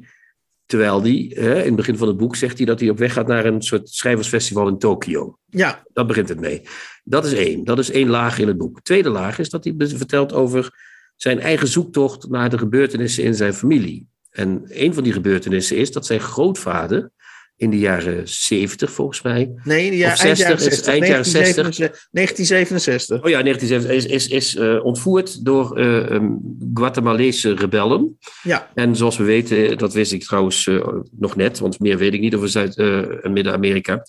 [0.66, 3.28] terwijl hij, in het begin van het boek zegt hij dat hij op weg gaat
[3.28, 5.38] naar een soort schrijversfestival in Tokio.
[5.46, 5.84] Ja.
[5.94, 6.62] Dat begint het mee.
[7.04, 7.64] Dat is één.
[7.64, 8.82] Dat is één laag in het boek.
[8.82, 10.70] Tweede laag is dat hij vertelt over
[11.16, 14.08] zijn eigen zoektocht naar de gebeurtenissen in zijn familie.
[14.32, 17.12] En een van die gebeurtenissen is dat zijn grootvader
[17.62, 19.52] in de jaren 70 volgens mij.
[19.64, 20.88] Nee, in de jaren, 60, eind jaren 60.
[20.88, 21.26] Eind jaren
[21.74, 21.78] 60.
[22.12, 23.24] 1967.
[23.24, 26.40] Oh ja, 1967 is, is, is uh, ontvoerd door uh, um,
[26.74, 28.18] Guatemalese rebellen.
[28.44, 28.70] Ja.
[28.74, 32.20] En zoals we weten, dat wist ik trouwens uh, nog net, want meer weet ik
[32.20, 34.06] niet over Zuid- en Midden-Amerika.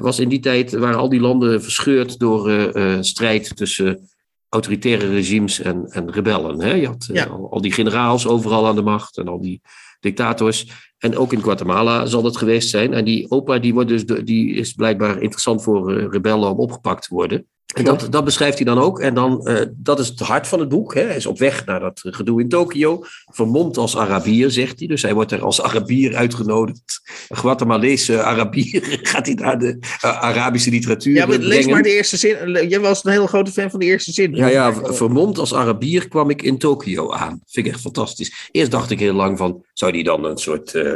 [0.00, 4.08] was in die tijd waren al die landen verscheurd door strijd tussen
[4.48, 6.60] autoritaire regimes en, en rebellen.
[6.60, 6.72] Hè?
[6.72, 9.60] Je had eh, al, al, die generaals overal aan de macht en al die
[10.00, 10.86] dictators.
[10.98, 12.94] En ook in Guatemala zal dat geweest zijn.
[12.94, 17.02] En die opa die wordt dus, die is blijkbaar interessant voor uh, rebellen om opgepakt
[17.02, 17.46] te worden.
[17.74, 19.00] En dat, dat beschrijft hij dan ook.
[19.00, 20.94] En dan, uh, dat is het hart van het boek.
[20.94, 21.02] Hè.
[21.02, 23.04] Hij is op weg naar dat gedoe in Tokio.
[23.26, 24.88] Vermomd als Arabier, zegt hij.
[24.88, 27.00] Dus hij wordt er als Arabier uitgenodigd.
[27.28, 31.94] Een Guatemalese Arabier gaat hij naar de uh, Arabische literatuur Ja, maar lees maar de
[31.94, 32.68] eerste zin.
[32.68, 34.34] Jij was een hele grote fan van de eerste zin.
[34.34, 37.40] Ja, ja, vermomd als Arabier kwam ik in Tokio aan.
[37.46, 38.48] Vind ik echt fantastisch.
[38.50, 40.74] Eerst dacht ik heel lang van, zou die dan een soort...
[40.74, 40.92] Uh,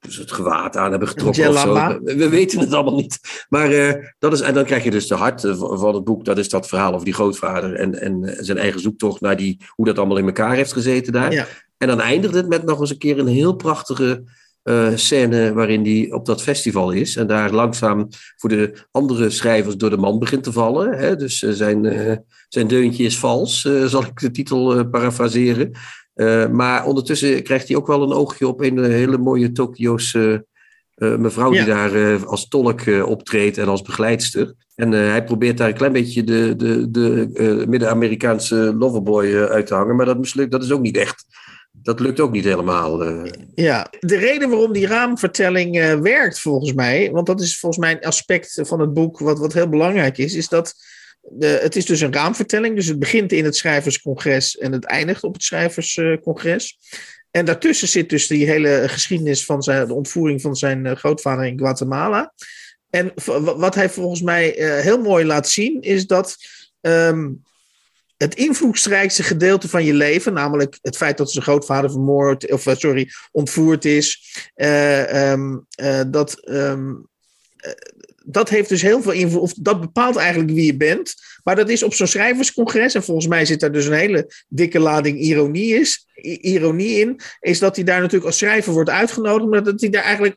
[0.00, 1.48] dus het gewaad aan hebben getrokken.
[1.48, 2.00] Of zo.
[2.02, 3.20] We, weten het allemaal niet.
[3.48, 6.24] Maar uh, dat is, en dan krijg je dus de hart eh, van het boek.
[6.24, 9.60] Dat is dat verhaal over die grootvader en, en eh, zijn eigen zoektocht naar die,
[9.68, 11.32] hoe dat allemaal in elkaar heeft gezeten daar.
[11.32, 11.46] Ja.
[11.76, 14.22] En dan eindigt het met nog eens een keer een heel prachtige
[14.64, 17.16] uh, scène waarin hij op dat festival is.
[17.16, 20.98] En daar langzaam voor de andere schrijvers door de man begint te vallen.
[20.98, 21.16] Hè?
[21.16, 22.16] Dus uh, zijn, uh,
[22.48, 25.72] zijn deuntje is vals, zal ik de titel parafraseren.
[26.20, 30.14] Uh, maar ondertussen krijgt hij ook wel een oogje op een eh, hele mooie Tokio's
[30.14, 30.38] uh,
[30.94, 34.54] mevrouw die daar als tolk optreedt en als begeleidster.
[34.74, 39.96] En hij probeert daar een klein beetje de, de, de Midden-Amerikaanse loverboy uit te hangen.
[39.96, 41.24] Maar dat mislukt, dat is ook niet echt.
[41.72, 43.04] Dat lukt ook niet helemaal.
[43.54, 48.08] Ja, de reden waarom die raamvertelling werkt volgens mij, want dat is volgens mij een
[48.08, 50.74] aspect van het boek wat, wat heel belangrijk is, is dat
[51.22, 52.76] de, het is dus een raamvertelling.
[52.76, 56.78] Dus het begint in het schrijverscongres en het eindigt op het schrijverscongres.
[57.30, 61.44] En daartussen zit dus die hele geschiedenis van zijn, de ontvoering van zijn eh, grootvader
[61.44, 62.32] in Guatemala.
[62.90, 63.12] En
[63.56, 66.36] wat hij volgens mij uh, heel mooi laat zien, is dat
[66.80, 67.42] um,
[68.16, 73.10] het invloedrijkste gedeelte van je leven, namelijk het feit dat zijn grootvader vermoord, of sorry,
[73.30, 75.66] ontvoerd is, um,
[76.06, 77.09] dat, um,
[78.24, 81.14] dat heeft dus heel veel invloed, of dat bepaalt eigenlijk wie je bent.
[81.44, 84.78] Maar dat is op zo'n schrijverscongres, en volgens mij zit daar dus een hele dikke
[84.78, 86.06] lading ironie, is,
[86.40, 90.02] ironie in, is dat hij daar natuurlijk als schrijver wordt uitgenodigd, maar dat hij daar
[90.02, 90.36] eigenlijk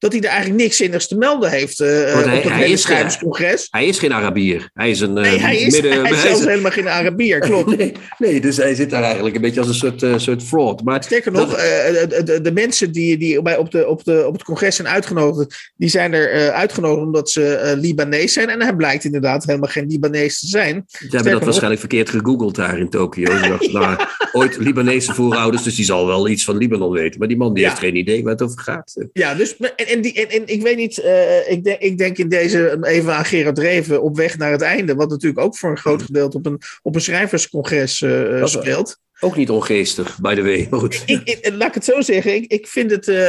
[0.00, 3.66] dat hij er eigenlijk niks zinnigs te melden heeft uh, hij, op het schrijverscongres.
[3.70, 4.70] Hij is geen Arabier.
[4.74, 7.76] Hij is een nee, hij is, midden, hij is zelfs helemaal geen Arabier, klopt.
[7.76, 10.82] nee, nee, dus hij zit daar eigenlijk een beetje als een soort, uh, soort fraud.
[10.82, 14.44] Maar Sterker nog, de, de, mensen die, die bij op, de, op, de, op het
[14.44, 18.48] congres zijn uitgenodigd, die zijn er uitgenodigd omdat ze Libanees zijn.
[18.48, 20.84] En hij blijkt inderdaad helemaal geen Libanees te zijn.
[20.88, 23.40] Ze hebben dat waarschijnlijk verkeerd gegoogeld daar in Tokio.
[23.40, 23.98] dacht, nou,
[24.32, 27.18] ooit Libanese voorouders, dus die zal wel iets van Libanon weten.
[27.18, 29.08] Maar die man die heeft geen idee waar het over gaat.
[29.12, 32.78] Ja, dus en, die, en, ik weet niet, uh, ik, denk, ik denk in deze
[32.82, 36.02] even aan Gerard Reven op weg naar het einde, wat natuurlijk ook voor een groot
[36.02, 38.98] gedeelte op een, op een schrijverscongres uh, speelt.
[39.20, 40.68] Ook niet ongeestig, by the way.
[41.06, 42.34] Ik, ik, laat ik het zo zeggen.
[42.34, 43.08] Ik, ik vind het.
[43.08, 43.28] Uh,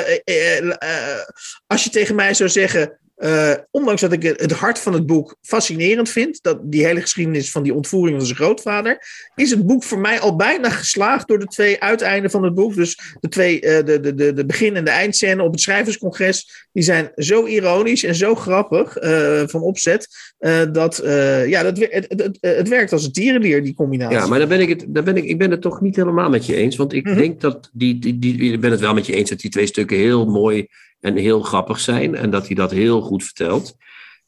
[1.67, 3.00] als je tegen mij zou zeggen.
[3.23, 7.51] Uh, ondanks dat ik het hart van het boek fascinerend vind, dat die hele geschiedenis
[7.51, 11.39] van die ontvoering van zijn grootvader, is het boek voor mij al bijna geslaagd door
[11.39, 12.75] de twee uiteinden van het boek.
[12.75, 16.67] Dus de twee, uh, de, de, de, de begin- en de eindscène op het schrijverscongres,
[16.71, 20.07] die zijn zo ironisch en zo grappig uh, van opzet,
[20.71, 21.01] dat
[21.45, 24.17] ja, dat, het, het, het, werkt als een tierenlier, die combinatie.
[24.17, 26.29] Ja, maar dan ben ik het, dan ben ik, ik ben het toch niet helemaal
[26.29, 27.21] met je eens, want ik mm -hmm.
[27.21, 29.65] denk dat die, die, die, ik ben het wel met je eens dat die twee
[29.65, 30.67] stukken heel mooi
[30.99, 33.75] en heel grappig zijn en dat hij dat heel goed vertelt.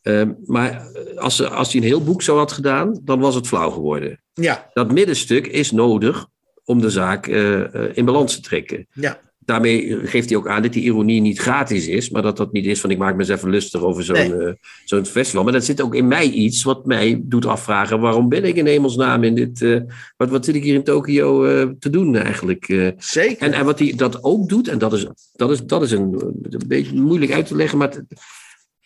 [0.02, 3.70] Um, maar als, als hij een heel boek zo had gedaan, dan was het flauw
[3.70, 4.22] geworden.
[4.34, 4.70] Ja.
[4.74, 6.28] Dat middenstuk is nodig
[6.64, 8.88] om de zaak uh, in balans te trekken.
[8.94, 9.20] Ja.
[9.46, 12.66] Daarmee geeft hij ook aan dat die ironie niet gratis is, maar dat dat niet
[12.66, 14.48] is van ik maak me eens even lustig over zo'n nee.
[14.48, 14.54] uh,
[14.86, 15.44] zo'n festival.
[15.44, 18.66] Maar dat zit ook in mij iets wat mij doet afvragen: waarom ben ik in
[18.66, 19.84] hemelsnaam in dit.
[20.18, 21.44] wat, wat zit ik hier in Tokio
[21.80, 22.94] te doen eigenlijk?
[22.98, 23.48] Zeker.
[23.48, 26.14] En, en wat hij dat ook doet, en dat is, dat is, dat is een,
[26.50, 27.92] een beetje moeilijk uit te leggen, maar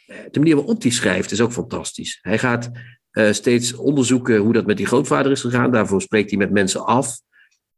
[0.06, 2.20] de manier waarop hij schrijft is ook fantastisch.
[2.22, 2.72] Hij gaat
[3.32, 5.72] steeds onderzoeken hoe dat met die grootvader is gegaan.
[5.72, 7.20] Daarvoor spreekt hij met mensen af.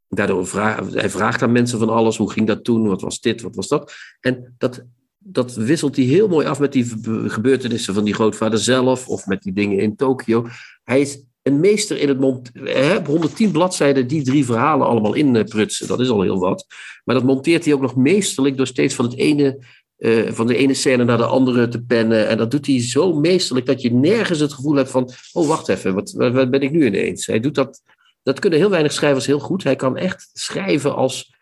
[0.10, 2.18] Daardoor vraag, hij vraagt aan mensen van alles.
[2.18, 2.88] Hoe ging dat toen?
[2.88, 3.42] Wat was dit?
[3.42, 3.94] Wat was dat?
[4.20, 4.86] En dat,
[5.18, 6.86] dat wisselt hij heel mooi af met die
[7.28, 9.08] gebeurtenissen van die grootvader zelf.
[9.08, 10.48] Of met die dingen in Tokio.
[10.84, 12.50] Hij is een meester in het mont.
[12.54, 15.88] Hè, 110 bladzijden die drie verhalen allemaal inprutsen.
[15.88, 16.66] Dat is al heel wat.
[17.04, 19.60] Maar dat monteert hij ook nog meesterlijk door steeds van het ene
[20.00, 22.28] uh, van de ene scène naar de andere te pennen.
[22.28, 25.70] En dat doet hij zo meesterlijk dat je nergens het gevoel hebt van: oh, wacht
[25.70, 27.26] even, wat, wat ben ik nu ineens?
[27.26, 27.82] Hij doet dat.
[28.30, 29.64] Dat kunnen heel weinig schrijvers heel goed.
[29.64, 31.38] Hij kan echt schrijven als.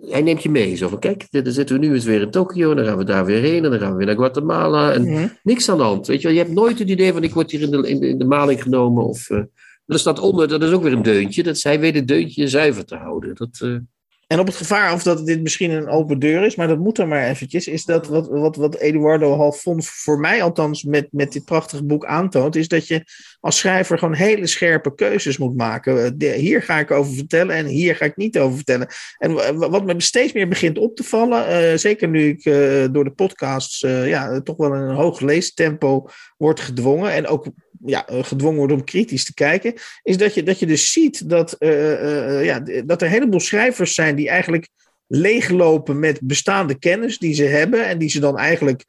[0.00, 0.76] Hij neemt je mee.
[0.76, 2.74] Zo van: kijk, dan zitten we nu eens weer in Tokio.
[2.74, 3.64] Dan gaan we daar weer heen.
[3.64, 4.92] En dan gaan we weer naar Guatemala.
[4.92, 5.26] En Mhm.
[5.42, 6.06] niks aan de hand.
[6.06, 6.36] Weet je, wel.
[6.36, 8.24] je hebt nooit het idee van: ik word hier in de, in de, in de
[8.24, 9.04] maling genomen.
[9.04, 9.30] Of.
[9.30, 9.38] Uh,
[9.86, 11.42] er staat onder, dat is ook weer een deuntje.
[11.42, 13.34] Dat zij weet het deuntje zuiver te houden.
[13.34, 13.78] Dat, uh,
[14.26, 16.98] En op het gevaar of dat dit misschien een open deur is, maar dat moet
[16.98, 21.32] er maar eventjes, is dat wat, wat, wat Eduardo Halfons voor mij althans met, met
[21.32, 23.04] dit prachtige boek aantoont, is dat je
[23.40, 26.18] als schrijver gewoon hele scherpe keuzes moet maken.
[26.18, 28.88] De, hier ga ik over vertellen en hier ga ik niet over vertellen.
[29.18, 29.34] En
[29.70, 33.10] wat me steeds meer begint op te vallen, uh, zeker nu ik uh, door de
[33.10, 37.46] podcasts ja, toch wel een hoog leestempo word gedwongen en ook
[37.84, 41.56] ja, gedwongen wordt om kritisch te kijken, is dat je, dat je dus ziet dat,
[42.42, 44.68] ja, dat er een heleboel schrijvers zijn die eigenlijk
[45.06, 48.84] leeglopen met bestaande kennis die ze hebben en die ze dan eigenlijk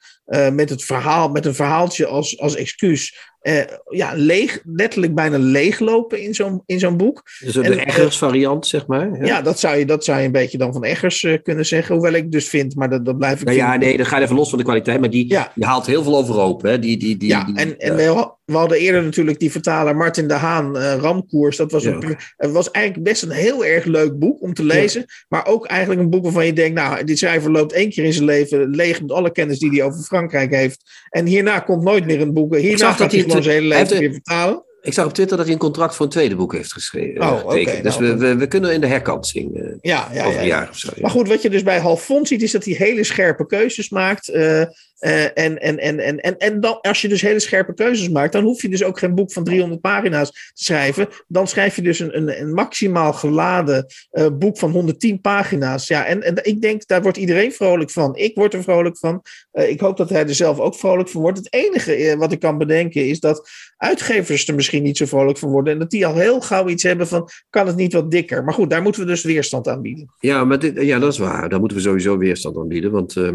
[0.53, 6.21] met het verhaal, met een verhaaltje als, als excuus, uh, ja, leeg, letterlijk bijna leeglopen
[6.21, 7.21] in zo'n, in zo'n boek.
[7.39, 9.17] Dus de Eggers variant, zeg maar.
[9.19, 11.65] Ja, ja dat, zou je, dat zou je een beetje dan van Eggers uh, kunnen
[11.65, 14.21] zeggen, hoewel ik dus vind, maar dat, dat blijf ik nou ja, nee, dat gaat
[14.21, 15.51] even los van de kwaliteit, maar die, ja.
[15.55, 16.61] die haalt heel veel overhoop.
[16.61, 16.79] Hè?
[16.79, 20.27] Die, die, die, ja, die, en, en we, we hadden eerder natuurlijk die vertaler Martin
[20.27, 24.53] de Haan, Ramkoers, dat was, een, was eigenlijk best een heel erg leuk boek om
[24.53, 27.89] te lezen, maar ook eigenlijk een boek waarvan je denkt, nou, die schrijver loopt één
[27.89, 30.81] keer in zijn leven leeg met alle kennis die hij over Frankrijk heeft.
[31.09, 32.55] En hierna komt nooit meer een boek.
[32.55, 34.63] Hierna gaat hij gewoon zijn hele leven weer vertalen.
[34.81, 37.21] Ik zag op Twitter dat hij een contract voor een tweede boek heeft geschreven.
[37.21, 40.33] Oh, okay, dus nou, we, we, we, kunnen in de herkansing uh, ja, ja, over
[40.33, 40.89] ja, een jaar of zo.
[41.01, 44.29] Maar goed, wat je dus bij Halfons ziet, is dat hij hele scherpe keuzes maakt.
[44.29, 44.63] Uh,
[45.01, 48.43] en, en, en, en, en, en dan, als je dus hele scherpe keuzes maakt, dan
[48.43, 51.07] hoef je dus ook geen boek van 300 pagina's te schrijven.
[51.27, 55.87] Dan schrijf je dus een, een, een maximaal geladen uh, boek van 110 pagina's.
[55.87, 58.15] Ja, en, en ik denk, daar wordt iedereen vrolijk van.
[58.15, 59.21] Ik word er vrolijk van.
[59.53, 61.37] Uh, ik hoop dat hij er zelf ook vrolijk van wordt.
[61.37, 65.49] Het enige wat ik kan bedenken is dat uitgevers er misschien niet zo vrolijk van
[65.49, 65.73] worden.
[65.73, 68.43] En dat die al heel gauw iets hebben van, kan het niet wat dikker?
[68.43, 70.13] Maar goed, daar moeten we dus weerstand aan bieden.
[70.19, 71.49] Ja, maar dit, ja, dat is waar.
[71.49, 72.91] Daar moeten we sowieso weerstand aan bieden.
[72.91, 73.29] Want uh,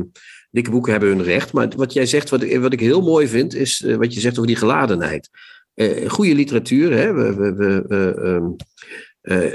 [0.50, 1.52] dikke boeken hebben hun recht.
[1.52, 4.34] Maar wat jij zegt, wat, wat ik heel mooi vind, is uh, wat je zegt
[4.34, 5.28] over die geladenheid.
[5.74, 8.56] Uh, goede literatuur hè, we, we, we, um,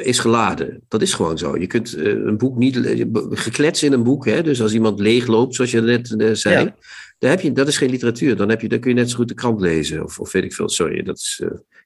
[0.03, 0.81] is geladen.
[0.87, 1.57] Dat is gewoon zo.
[1.57, 2.79] Je kunt een boek niet.
[3.29, 6.65] geklets in een boek, hè, dus als iemand leegloopt, zoals je net zei.
[6.65, 6.75] Ja.
[7.17, 8.35] Daar heb je, dat is geen literatuur.
[8.35, 10.03] Dan, heb je, dan kun je net zo goed de krant lezen.
[10.03, 10.69] Of, of weet ik veel.
[10.69, 11.41] Sorry, dat is,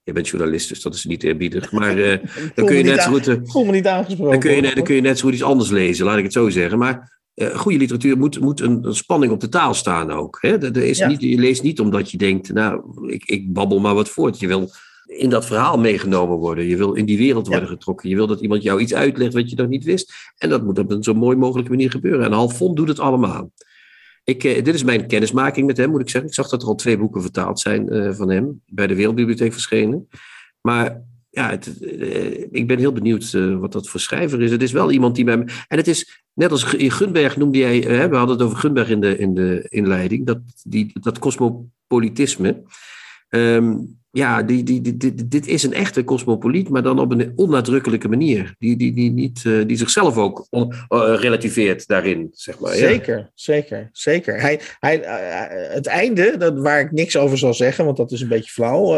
[0.05, 1.71] je bent journalist, dus dat is niet eerbiedig.
[1.71, 2.17] Maar uh,
[2.55, 3.27] dan kun je net zo goed.
[3.27, 4.31] Uh, voel me niet aangesproken.
[4.31, 6.33] Dan kun, je, dan kun je net zo goed iets anders lezen, laat ik het
[6.33, 6.77] zo zeggen.
[6.77, 10.37] Maar uh, goede literatuur moet, moet een, een, spanning op de taal staan ook.
[10.41, 10.57] Hè?
[10.57, 11.07] Er is ja.
[11.07, 14.39] niet, je leest niet omdat je denkt, nou, ik, ik babbel maar wat voort.
[14.39, 14.69] Je wil
[15.05, 16.65] in dat verhaal meegenomen worden.
[16.65, 17.73] Je wil in die wereld worden ja.
[17.73, 18.09] getrokken.
[18.09, 20.13] Je wil dat iemand jou iets uitlegt wat je nog niet wist.
[20.37, 22.25] En dat moet op een zo mooi mogelijke manier gebeuren.
[22.25, 23.51] En Halfond doet het allemaal.
[24.23, 26.29] Ik, uh, dit is mijn kennismaking met hem, moet ik zeggen.
[26.29, 29.51] Ik zag dat er al twee boeken vertaald zijn uh, van hem, bij de Wereldbibliotheek
[29.51, 30.07] verschenen.
[30.61, 31.03] Maar
[31.35, 34.51] ja, uh, ik ben heel benieuwd wat dat voor schrijver is.
[34.51, 35.35] Het is wel iemand die mij.
[35.67, 39.17] En het is, net als Gunberg noemde jij, we hadden het over Gunberg in de,
[39.17, 42.63] in de inleiding, dat, die, dat cosmopolitisme.
[43.29, 44.97] Um, ja, die, die,
[45.27, 48.55] dit, is een echte cosmopoliet, maar dan op een onnadrukkelijke manier.
[48.59, 52.73] Die, die, die, niet, uh, die zichzelf ook on, uh, relativeert daarin, zeg maar.
[52.73, 53.31] Zeker, ja.
[53.33, 54.41] zeker, zeker.
[54.41, 58.21] Hij, hij, uh, het einde, dat, waar ik niks over zal zeggen, want dat is
[58.21, 58.91] een beetje flauw.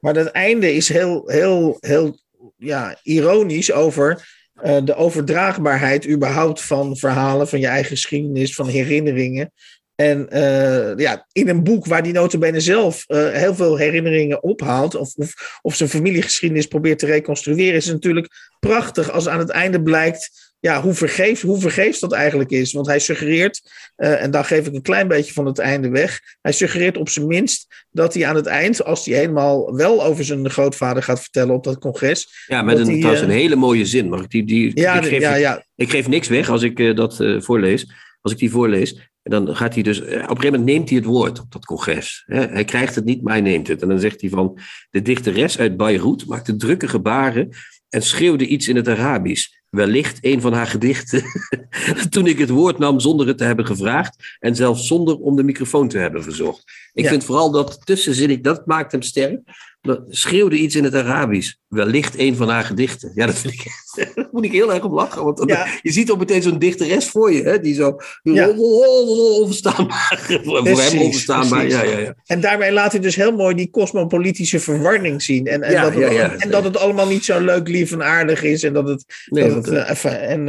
[0.00, 2.18] maar het einde is heel, heel, heel
[2.56, 4.36] ja, ironisch over
[4.84, 9.52] de overdraagbaarheid überhaupt van verhalen, van je eigen geschiedenis, van herinneringen.
[10.00, 14.94] En uh, ja, in een boek waar die notabene zelf uh, heel veel herinneringen ophaalt,
[14.94, 18.28] of, of, of zijn familiegeschiedenis probeert te reconstrueren, is het natuurlijk
[18.60, 22.72] prachtig als aan het einde blijkt ja, hoe, vergeefs, hoe vergeefs dat eigenlijk is.
[22.72, 23.60] Want hij suggereert,
[23.96, 27.08] uh, en dan geef ik een klein beetje van het einde weg, hij suggereert op
[27.08, 31.20] zijn minst dat hij aan het eind, als hij helemaal wel over zijn grootvader gaat
[31.20, 32.44] vertellen op dat congres.
[32.46, 34.08] Ja, met een, trouwens een hele mooie zin.
[34.08, 35.64] Maar die, die, ja, ik, geef, ja, ja.
[35.74, 37.86] ik geef niks weg als ik dat voorlees.
[38.20, 39.10] Als ik die voorlees.
[39.28, 41.64] En dan gaat hij dus, op een gegeven moment neemt hij het woord op dat
[41.64, 42.24] congres.
[42.26, 43.82] Hij krijgt het niet, maar hij neemt het.
[43.82, 44.58] En dan zegt hij van,
[44.90, 47.48] de dichteres uit Beirut maakte drukke gebaren
[47.88, 49.56] en schreeuwde iets in het Arabisch.
[49.70, 51.22] Wellicht een van haar gedichten.
[52.10, 54.36] Toen ik het woord nam zonder het te hebben gevraagd.
[54.38, 56.64] En zelfs zonder om de microfoon te hebben verzocht.
[56.92, 57.10] Ik ja.
[57.10, 59.40] vind vooral dat tussenzinnig, dat maakt hem sterk.
[59.80, 61.54] Dat schreeuwde iets in het Arabisch.
[61.66, 63.12] Wellicht een van haar gedichten.
[63.14, 63.66] Ja, dat vind ik
[63.98, 65.24] daar moet ik heel erg om lachen.
[65.24, 65.66] Want ja.
[65.82, 67.42] je ziet ook meteen zo'n dichteres voor je.
[67.42, 68.48] Hè, die zo ja.
[68.48, 70.26] onverstaanbaar.
[70.44, 71.66] voor hem onverstaanbaar.
[71.68, 72.14] Ja, ja, ja.
[72.26, 75.46] En daarbij laat hij dus heel mooi die cosmopolitische verwarring zien.
[75.46, 78.62] En, en, dat, het, en dat het allemaal niet zo leuk, lief en aardig is.
[78.62, 79.04] En dat het...
[79.26, 80.44] Nee, dat het want, even, en,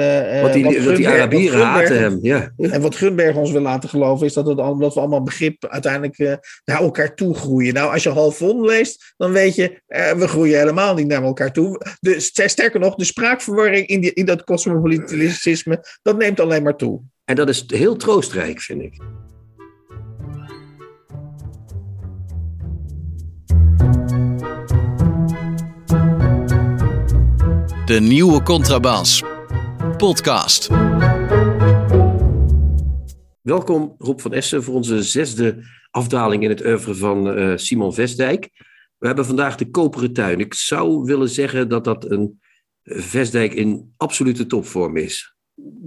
[0.52, 2.20] die, wat die Arabieren haten hem.
[2.22, 2.52] Ja.
[2.58, 6.18] En wat Gunberg ons wil laten geloven is dat, het, dat we allemaal begrip uiteindelijk
[6.20, 6.34] eh,
[6.66, 7.74] naar elkaar toe groeien.
[7.74, 11.54] Nou, als je Halfon leest, dan weet je, eh, we groeien helemaal niet naar elkaar
[11.54, 11.82] toe.
[12.00, 13.06] De, sterker nog, de
[13.40, 17.02] spraakverwarring in, die, in dat cosmopolitisme, dat neemt alleen maar toe.
[17.26, 19.02] En dat is heel troostrijk, vind ik.
[27.86, 29.24] De nieuwe Contrabas.
[29.98, 30.70] Podcast.
[33.42, 38.50] Welkom Rob van Essen voor onze zesde afdaling in het oeuvre van eh, Simon Vestdijk.
[38.98, 40.40] We hebben vandaag de Koperen Tuin.
[40.40, 42.40] Ik zou willen zeggen dat dat een
[42.92, 45.36] Vestdijk in absolute topvorm is.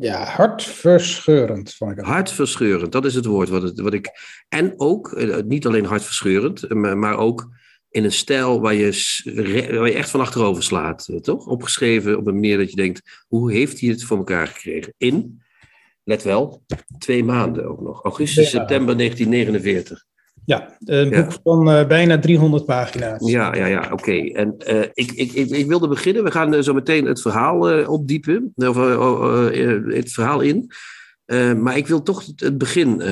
[0.01, 2.07] Ja, hartverscheurend vond ik het.
[2.07, 4.11] Hartverscheurend, dat is het woord wat, het, wat ik...
[4.49, 7.49] En ook, eh, niet alleen hartverscheurend, eh, maar, maar ook
[7.91, 9.21] in een stijl waar je,
[9.79, 11.47] waar je echt van achterover slaat, eh, toch?
[11.47, 14.95] Opgeschreven op een manier dat je denkt, hoe heeft hij het voor elkaar gekregen?
[14.97, 15.43] In,
[16.05, 16.62] let wel,
[16.99, 18.03] twee maanden ook nog.
[18.03, 18.59] Augustus, Ja.
[18.59, 20.05] september 1949.
[20.44, 21.22] Ja, een Ja.
[21.22, 23.31] boek van eh, bijna 300 pagina's.
[23.31, 24.12] Ja, ja, ja, oké.
[24.12, 26.24] En eh, ik, ik, ik, ik wilde beginnen.
[26.24, 28.52] We gaan eh, zo meteen het verhaal opdiepen.
[28.57, 30.70] Of eh, het verhaal in.
[31.62, 33.02] Maar ik wil toch het- begin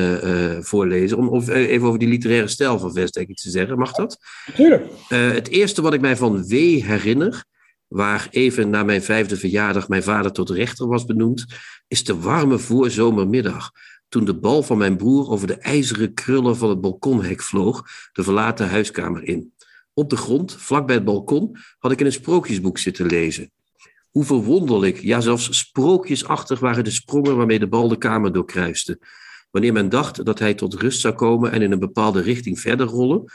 [0.62, 1.18] voorlezen.
[1.18, 3.78] Om of, even over die literaire stijl van Vestdijk iets te zeggen.
[3.78, 4.18] Mag dat?
[4.46, 4.84] Natuurlijk.
[5.08, 7.44] Eh, het eerste wat ik mij van W herinner,
[7.88, 11.46] waar even na mijn vijfde verjaardag mijn vader tot rechter was benoemd,
[11.88, 13.70] is de warme voorzomermiddag.
[14.10, 18.22] Toen de bal van mijn broer over de ijzeren krullen van het balkonhek vloog, de
[18.22, 19.52] verlaten huiskamer in.
[19.94, 23.50] Op de grond, vlakbij het balkon, had ik in een sprookjesboek zitten lezen.
[24.10, 29.00] Hoe verwonderlijk, ja zelfs sprookjesachtig waren de sprongen waarmee de bal de kamer doorkruiste.
[29.50, 32.86] wanneer men dacht dat hij tot rust zou komen en in een bepaalde richting verder
[32.86, 33.32] rollen,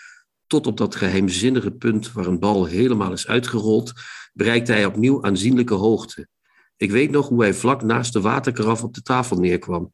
[0.48, 3.94] tot op dat geheimzinnige punt waar een bal helemaal is uitgerold,
[4.34, 6.28] bereikte hij opnieuw aanzienlijke hoogte.
[6.78, 9.92] Ik weet nog hoe hij vlak naast de waterkaraf op de tafel neerkwam.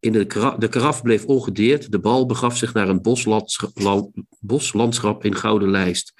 [0.00, 4.08] In de, kara- de karaf bleef ongedeerd, de bal begaf zich naar een boslandschap, la-
[4.40, 6.12] boslandschap in gouden lijst.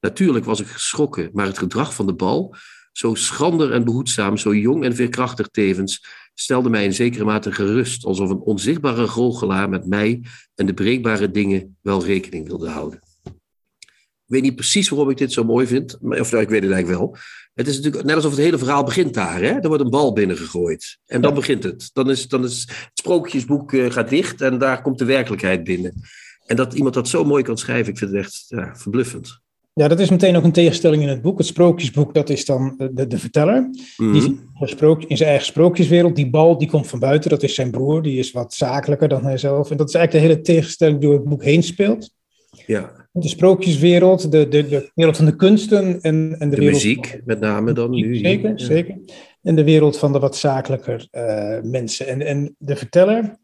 [0.00, 2.54] Natuurlijk was ik geschrokken, maar het gedrag van de bal,
[2.92, 6.04] zo schrander en behoedzaam, zo jong en veerkrachtig tevens,
[6.34, 10.22] stelde mij in zekere mate gerust, alsof een onzichtbare goochelaar met mij
[10.54, 13.03] en de breekbare dingen wel rekening wilde houden.
[14.26, 16.62] Ik weet niet precies waarom ik dit zo mooi vind, maar- of nou, ik weet
[16.62, 17.16] het eigenlijk wel.
[17.54, 19.40] Het is natuurlijk net alsof het hele verhaal begint daar.
[19.40, 19.50] Hè?
[19.50, 20.98] Er wordt een bal binnengegooid.
[21.06, 21.90] En dan begint het.
[21.92, 25.94] Dan is, dan is het sprookjesboek eh, gaat dicht en daar komt de werkelijkheid binnen.
[26.46, 29.42] En dat iemand dat zo mooi kan schrijven, ik vind het echt ja, verbluffend.
[29.72, 31.38] Ja, dat is meteen ook een tegenstelling in het boek.
[31.38, 33.70] Het sprookjesboek, dat is dan de, de verteller.
[33.96, 34.12] Mhm.
[34.12, 36.16] Die zit in zijn sprook- in zijn eigen sprookjeswereld.
[36.16, 37.30] Die bal, die komt van buiten.
[37.30, 38.02] Dat is zijn broer.
[38.02, 39.70] Die is wat zakelijker dan hij zelf.
[39.70, 42.10] En dat is eigenlijk de hele tegenstelling die door het boek heen speelt.
[42.66, 46.82] Ja, De sprookjeswereld, de, de, de wereld van de kunsten en, en de, de wereld
[46.82, 48.16] muziek met name dan nu.
[48.16, 48.56] Zeker, Ja.
[48.64, 48.98] zeker.
[49.42, 52.06] En de wereld van de wat zakelijker eh, mensen.
[52.06, 53.36] En, en de verteller,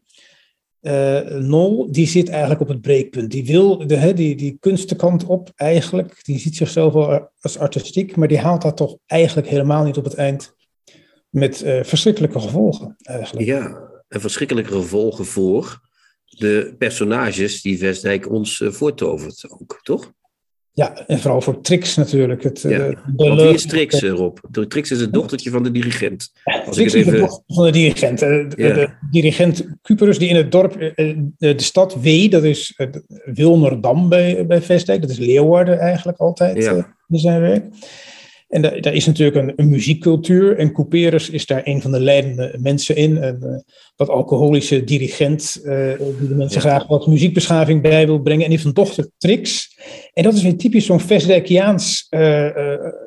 [0.81, 3.31] eh, Nol, die zit eigenlijk op het breekpunt.
[3.31, 6.19] Die wil de, hè, die, die kunstenkant op eigenlijk.
[6.25, 10.03] Die ziet zichzelf wel als artistiek, maar die haalt dat toch eigenlijk helemaal niet op
[10.03, 10.55] het eind.
[11.29, 13.45] Met eh, verschrikkelijke gevolgen eigenlijk.
[13.45, 15.89] Ja, en verschrikkelijke gevolgen voor
[16.37, 20.11] de personages die Westdijk ons eh, voortovert ook, toch?
[20.73, 22.43] Ja, en vooral voor Trix natuurlijk.
[22.43, 24.39] Het, eh, Ja, de Want wie is Trix erop?
[24.67, 26.31] Trix is het dochtertje van de dirigent.
[26.43, 27.19] Als ik Trix het is de even...
[27.19, 28.21] dochter van de dirigent.
[28.21, 28.73] Eh, De, Ja.
[28.73, 32.87] de dirigent Cuperus, die in het dorp, eh, eh, de, stad W, dat is eh,
[33.25, 37.65] Wilmerdam bij, bij Vestdijk, dat is Leeuwarden eigenlijk altijd eh, in zijn werk.
[38.51, 41.99] En da- daar is natuurlijk een, een muziekcultuur en Couperus is daar een van de
[41.99, 43.23] leidende mensen in.
[43.23, 43.59] Een eh,
[43.95, 46.69] wat alcoholische dirigent eh, die de mensen Ja.
[46.69, 48.45] graag wat muziekbeschaving bij wil brengen.
[48.45, 49.77] En heeft een dochter Trix.
[50.13, 52.47] En dat is weer typisch zo'n Vestdijkiaans eh,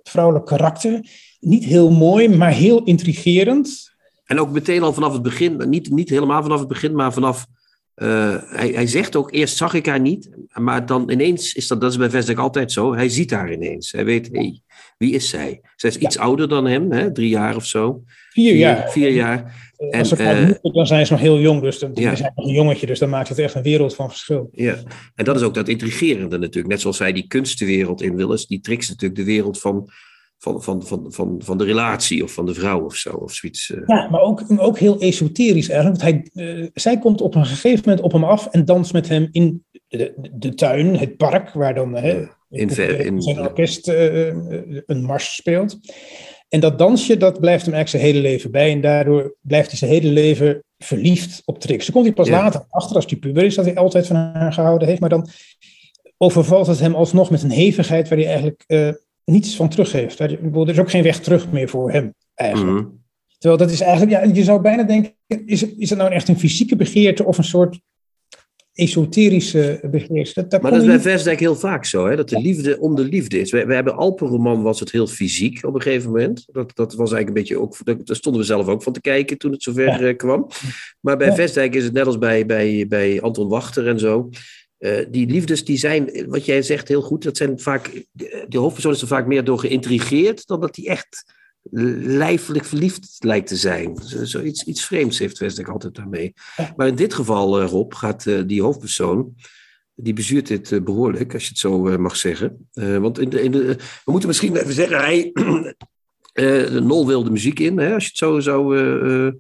[0.03, 1.01] vrouwelijk karakter.
[1.41, 3.93] Niet heel mooi, maar heel intrigerend.
[4.25, 7.47] En ook meteen al vanaf het begin, niet, niet helemaal vanaf het begin, maar vanaf.
[7.95, 10.31] hij, hij zegt ook, eerst zag ik haar niet,
[10.61, 12.95] maar dan ineens is dat, dat is bij Vesdek altijd zo.
[12.95, 13.93] Hij ziet haar ineens.
[13.93, 14.61] Hij weet, hé, hey,
[14.99, 15.61] wie is zij?
[15.77, 17.13] Zij is iets ouder dan hem, hè?
[17.13, 18.03] drie jaar of zo.
[18.31, 18.91] Vier jaar.
[18.91, 19.63] Vier jaar.
[19.77, 21.63] Eh, Als ze En, elkaar eh, moeten, dan zijn ze nog heel jong.
[21.63, 22.11] Dus dan Ja.
[22.13, 22.87] is hij nog een jongetje.
[22.87, 24.49] Dus dan maakt het echt een wereld van verschil.
[24.53, 24.77] Ja.
[25.15, 26.69] En dat is ook dat intrigerende natuurlijk.
[26.73, 29.91] Net zoals hij die kunstenwereld in wil, is die tricks natuurlijk de wereld van,
[30.45, 33.11] van, van, van, van, van de relatie of van de vrouw of zo.
[33.11, 33.71] Of zoiets.
[33.73, 33.81] eh.
[33.87, 36.03] Ja, maar ook, ook heel esoterisch eigenlijk.
[36.03, 39.09] Want hij, eh, zij komt op een gegeven moment op hem af en danst met
[39.09, 43.89] hem in de, de tuin, het park, waar dan hè, in ver- in- zijn orkest
[43.89, 44.27] eh,
[44.87, 45.79] een mars speelt.
[46.49, 48.73] En dat dansje, dat blijft hem eigenlijk zijn hele leven bij.
[48.73, 51.85] En daardoor blijft hij zijn hele leven verliefd op Trix.
[51.85, 52.43] Dan komt hij pas Ja.
[52.43, 55.01] later achter, als hij puber is, dat hij altijd van haar gehouden heeft.
[55.01, 55.29] Maar dan
[56.19, 58.89] overvalt het hem alsnog met een hevigheid waar hij eigenlijk eh,
[59.25, 60.19] niets van teruggeeft.
[60.19, 62.81] Er is ook geen weg terug meer voor hem, eigenlijk.
[62.81, 62.89] Mhm.
[63.39, 65.15] Terwijl dat is eigenlijk, ja, je zou bijna denken,
[65.47, 67.81] is het, is het nou echt een fysieke begeerte of een soort
[68.73, 70.33] esoterische begeerte?
[70.35, 72.17] Dat, dat Maar dat is bij Versdijk heel vaak zo, hè?
[72.17, 73.51] dat de liefde om de liefde is.
[73.51, 76.45] We, we hebben Alpenroman was het heel fysiek op een gegeven moment.
[76.53, 79.39] Dat, dat was eigenlijk een beetje ook, daar stonden we zelf ook van te kijken
[79.39, 80.01] toen het zover Ja.
[80.01, 80.49] eh, kwam.
[81.01, 81.35] Maar bij Ja.
[81.35, 84.29] Versdijk is het net als bij, bij, bij Anton Wachter en zo.
[84.85, 88.05] Eh, die liefdes die zijn, wat jij zegt heel goed, dat zijn vaak,
[88.49, 91.33] de hoofdpersoon is er vaak meer door geïntrigeerd dan dat hij echt
[92.01, 93.97] lijfelijk verliefd lijkt te zijn.
[93.97, 96.33] Zo- Zoiets iets vreemds heeft Versdijk altijd daarmee.
[96.77, 99.35] Maar in dit geval, eh, Rob, gaat eh, die hoofdpersoon,
[99.95, 102.69] die bezuurt dit eh, behoorlijk, als je het zo eh, mag zeggen.
[102.73, 105.33] Eh, want in de, in de, we moeten misschien even zeggen, hij,
[106.33, 109.33] eh, Nol wil de muziek in, hè, als je het zo zou...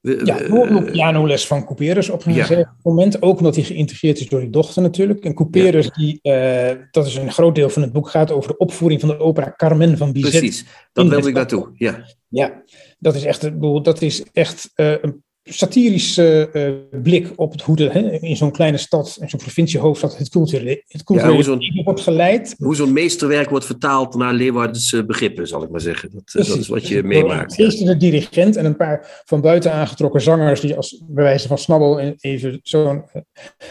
[0.00, 2.44] Ja, we horen ook pianoles van Couperus op een ja.
[2.44, 3.22] gegeven moment.
[3.22, 5.24] Ook omdat hij geïntegreerd is door die dochter natuurlijk.
[5.24, 8.56] En Couperus, die, eh, dat is een groot deel van het boek, gaat over de
[8.56, 10.30] opvoering van de opera Carmen van Bizet.
[10.30, 11.70] precies, dat wilde ik naartoe.
[11.74, 12.62] Ja, Ja,
[12.98, 17.90] dat is echt, dat is echt eh, een satirische eh, blik op het hoe de,
[17.90, 22.54] hè, in zo'n kleine stad, in zo'n provinciehoofdstad, het culturele, het culturele wordt geleid.
[22.58, 26.10] hoe zo'n meesterwerk wordt vertaald naar Leeuwardense begrippen, zal ik maar zeggen.
[26.12, 27.58] Dat, eh, dat is wat je meemaakt.
[27.58, 31.58] Eerst de dirigent en een paar van buiten aangetrokken zangers die als bij wijze van
[31.58, 33.22] snabbel even zo'n eh,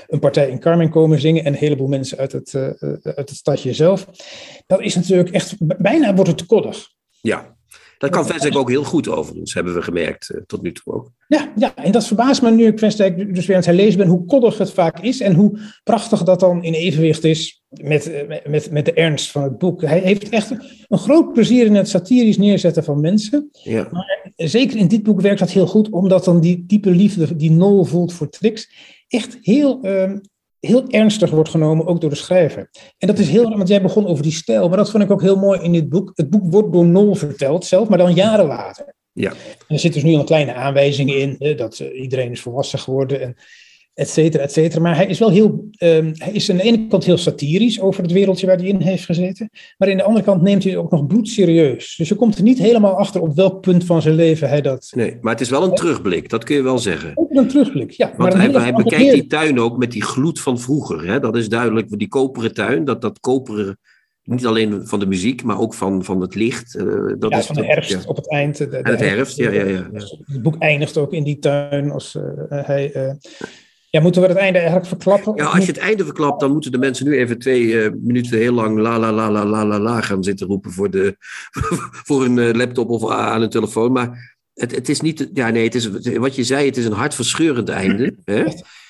[0.07, 2.53] een partij in Carmen komen zingen en een heleboel mensen uit het,
[3.03, 4.07] uit het stadje zelf.
[4.67, 6.87] Dat is natuurlijk echt, bijna wordt het te koddig.
[7.21, 7.57] Ja,
[7.99, 11.11] Dat kan Vesdijk ook heel goed overigens, hebben we gemerkt uh, tot nu toe ook.
[11.27, 12.79] Ja, ja, en dat verbaast me nu ik
[13.35, 16.39] dus weer aan het lezen ben, hoe koddig het vaak is en hoe prachtig dat
[16.39, 19.81] dan in evenwicht is met, met, met de ernst van het boek.
[19.81, 20.49] Hij heeft echt
[20.87, 23.49] een groot plezier in het satirisch neerzetten van mensen.
[23.51, 23.87] Ja.
[23.91, 27.51] Maar zeker in dit boek werkt dat heel goed, omdat dan die diepe liefde die
[27.51, 28.69] Nol voelt voor Trix
[29.07, 30.11] echt heel, uh,
[30.59, 32.69] heel ernstig wordt genomen, ook door de schrijver.
[32.97, 35.21] En dat is heel, want jij begon over die stijl, maar dat vond ik ook
[35.21, 36.11] heel mooi in dit boek.
[36.15, 38.95] Het boek wordt door Nol verteld zelf, maar dan jaren later.
[39.11, 39.31] Ja.
[39.31, 42.41] En er zit dus nu al een kleine aanwijzingen in, hè, dat uh, iedereen is
[42.41, 43.35] volwassen geworden en
[43.99, 44.81] et cetera, et cetera.
[44.81, 48.03] Maar hij is wel heel, um, hij is aan de ene kant heel satirisch over
[48.03, 49.49] het wereldje waar hij in heeft gezeten.
[49.77, 51.95] Maar aan de andere kant neemt hij ook nog bloedserieus.
[51.95, 54.91] Dus je komt er niet helemaal achter op welk punt van zijn leven hij dat...
[54.95, 57.11] Nee, maar het is wel een terugblik, dat kun je wel zeggen.
[57.15, 58.13] Ook een terugblik, ja.
[58.17, 61.07] Want hij, hij bekijkt die tuin ook met die gloed van vroeger.
[61.07, 61.19] Hè?
[61.19, 63.79] Dat is duidelijk, die koperen tuin, dat, dat koperen...
[64.23, 66.75] Niet alleen van de muziek, maar ook van, van het licht.
[66.75, 67.99] Uh, dat ja, is van de herfst ja.
[68.05, 68.57] op het eind.
[68.57, 69.99] De, de en het herfst, ja, ja, ja, ja.
[70.25, 72.95] Het boek eindigt ook in die tuin als uh, hij...
[72.95, 73.11] Uh,
[73.89, 75.35] ja, moeten we het einde eigenlijk verklappen?
[75.35, 78.37] Ja, als je het einde verklapt, dan moeten de mensen nu even twee uh, minuten
[78.37, 81.15] heel lang la la la la la la la gaan zitten roepen voor, de,
[82.07, 83.91] voor een uh, laptop of aan een telefoon.
[83.91, 86.91] Maar het, het is niet, ja nee, het is, wat je zei, het is een
[86.91, 88.15] hartverscheurend einde.
[88.25, 88.43] Hè?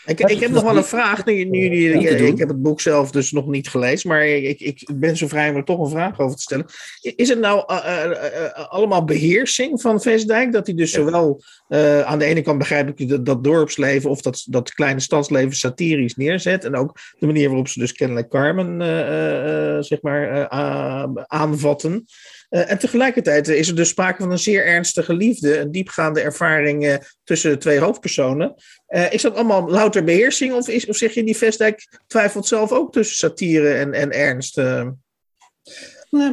[0.10, 1.26] Ik, ik heb nog wel een vraag.
[1.26, 4.60] Nu, nu, nu, ik, ik heb het boek zelf dus nog niet gelezen, maar ik,
[4.60, 6.66] ik ben zo vrij om er toch een vraag over te stellen.
[7.02, 10.52] Is het nou uh, uh, uh, allemaal beheersing van Vestdijk?
[10.52, 10.98] Dat hij dus ja.
[10.98, 11.44] zowel
[12.06, 16.16] aan de ene kant begrijp ik dat, dat dorpsleven of dat, dat kleine stadsleven satirisch
[16.16, 16.64] neerzet.
[16.64, 18.82] En ook de manier waarop ze dus kennelijk Carmen
[19.84, 20.50] zeg maar,
[21.28, 22.06] aanvatten.
[22.50, 26.86] Uh, en tegelijkertijd is er dus sprake van een zeer ernstige liefde, een diepgaande ervaring
[26.86, 28.56] uh, tussen de twee hoofdpersonen.
[28.90, 32.72] Uh, is dat allemaal louter beheersing of, is, of zeg je die Vestdijk twijfelt zelf
[32.72, 34.62] ook tussen satire en, en ernst?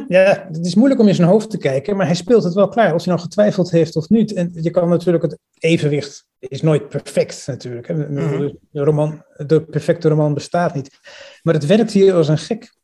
[0.07, 2.67] Ja, het is moeilijk om in zijn hoofd te kijken, maar hij speelt het wel
[2.67, 4.33] klaar, of hij nou getwijfeld heeft of niet.
[4.33, 7.87] En je kan natuurlijk, het evenwicht is nooit perfect natuurlijk.
[7.87, 8.13] Hè.
[8.13, 10.99] De, roman, de perfecte roman bestaat niet.
[11.43, 12.75] Maar het werkt hier als een gek.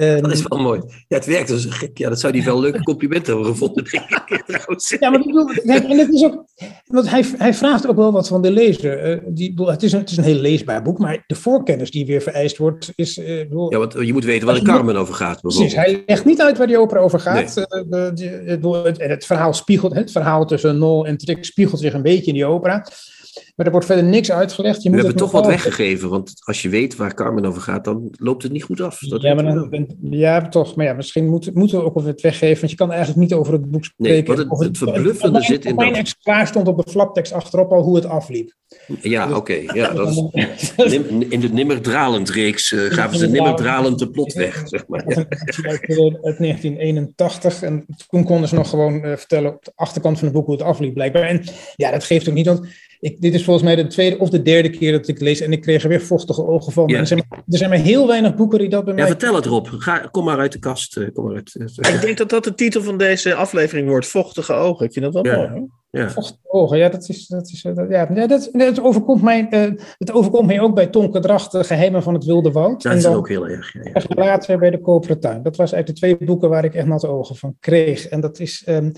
[0.00, 0.80] Um, dat is wel mooi.
[1.08, 1.98] Ja, het werkt als een gek.
[1.98, 4.42] Ja, dat zou hij wel leuke compliment hebben gevonden, denk ik.
[4.46, 4.96] Trouwens.
[5.00, 6.44] Ja, maar ik bedoel, en het is ook,
[6.86, 9.10] want hij, hij vraagt ook wel wat van de lezer.
[9.10, 12.06] Uh, die, het, is een, het is een heel leesbaar boek, maar de voorkennis die
[12.06, 13.18] weer vereist wordt, is.
[13.18, 15.40] Uh, bedoel, ja, want je moet weten waar de Carmen over gaat.
[15.40, 17.54] Precies, hij legt niet uit waar die opera over gaat.
[17.56, 17.84] Nee.
[17.84, 22.02] Uh, de, het, het verhaal spiegelt, het verhaal tussen Nol en Trick spiegelt zich een
[22.02, 22.86] beetje in die opera.
[23.56, 24.82] Maar er wordt verder niks uitgelegd.
[24.82, 27.84] Je We moet hebben toch wat weggegeven, want als je weet waar Carmen over gaat,
[27.84, 28.98] dan loopt het niet goed af.
[28.98, 30.76] Dat ja, maar dan, ja, toch.
[30.76, 33.32] Maar ja, misschien moeten, moeten we ook over het weggeven, want je kan eigenlijk niet
[33.32, 34.34] over het boek spreken.
[34.34, 37.82] Nee, het, het, verbluffende het, zit in Mijn exemplaar stond op de flaptekst achterop al
[37.82, 38.58] hoe het afliep.
[39.00, 39.36] Ja, oké.
[39.36, 40.08] Okay, ja, dat
[40.76, 40.92] is,
[41.28, 45.04] in de Nimmerdralend reeks uh, gaven ze Nimmerdralend de plot weg, zeg maar.
[45.08, 45.16] Ja.
[46.22, 50.36] Uit 1981 en toen konden ze nog gewoon uh, vertellen op de achterkant van het
[50.36, 51.22] boek hoe het afliep, blijkbaar.
[51.22, 51.44] En
[51.76, 52.66] ja, dat geeft ook niet, want
[53.00, 55.52] ik, dit is volgens mij de tweede of de derde keer dat ik lees en
[55.52, 56.88] ik kreeg er weer vochtige ogen van.
[56.88, 56.98] Ja.
[56.98, 59.08] Er, zijn, er zijn maar heel weinig boeken die dat bij ja, mij...
[59.08, 59.66] vertel het Rob.
[59.70, 61.10] Ga, kom maar uit de kast.
[61.12, 64.06] Kom maar uit, ik denk dat dat de titel van deze aflevering wordt.
[64.06, 64.86] Vochtige ogen.
[64.86, 65.36] Ik vind dat wel ja.
[65.36, 65.48] mooi.
[65.48, 65.60] Hè?
[66.00, 66.10] Ja.
[66.10, 70.12] Vochtige ogen, ja, dat, is, dat, is, dat, ja, dat, dat overkomt mij, uh, het
[70.12, 72.82] overkomt mij ook bij Tonke Dracht, de geheimen van het wilde woud.
[72.82, 73.72] Dat is ook heel erg.
[73.72, 74.02] Ja, ja.
[74.08, 75.42] Later bij de Koperen Tuin.
[75.42, 78.08] Dat was uit de twee boeken waar ik echt natte ogen van kreeg.
[78.08, 78.92] En dat is, um,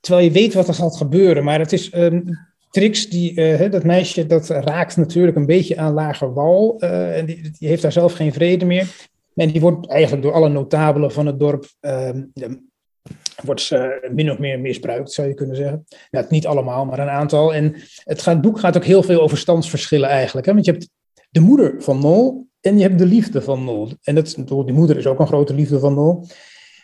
[0.00, 1.94] terwijl je weet wat er gaat gebeuren, maar het is...
[1.94, 2.24] Um,
[2.70, 6.76] Trix, die, uh, dat meisje, dat raakt natuurlijk een beetje aan lager wal.
[6.78, 8.86] Uh, en die, die, heeft daar zelf geen vrede meer.
[9.34, 11.66] En die wordt eigenlijk door alle notabelen van het dorp.
[11.80, 12.10] Uh,
[13.42, 15.86] wordt ze min of meer misbruikt, zou je kunnen zeggen.
[16.10, 17.54] Ja, niet allemaal, maar een aantal.
[17.54, 20.46] En het, gaat, boek gaat ook heel veel over standsverschillen eigenlijk.
[20.46, 20.52] Hè?
[20.52, 20.88] Want je hebt
[21.30, 23.88] de moeder van Nol en je hebt de liefde van Nol.
[24.02, 26.26] En dat, die moeder is ook een grote liefde van Nol.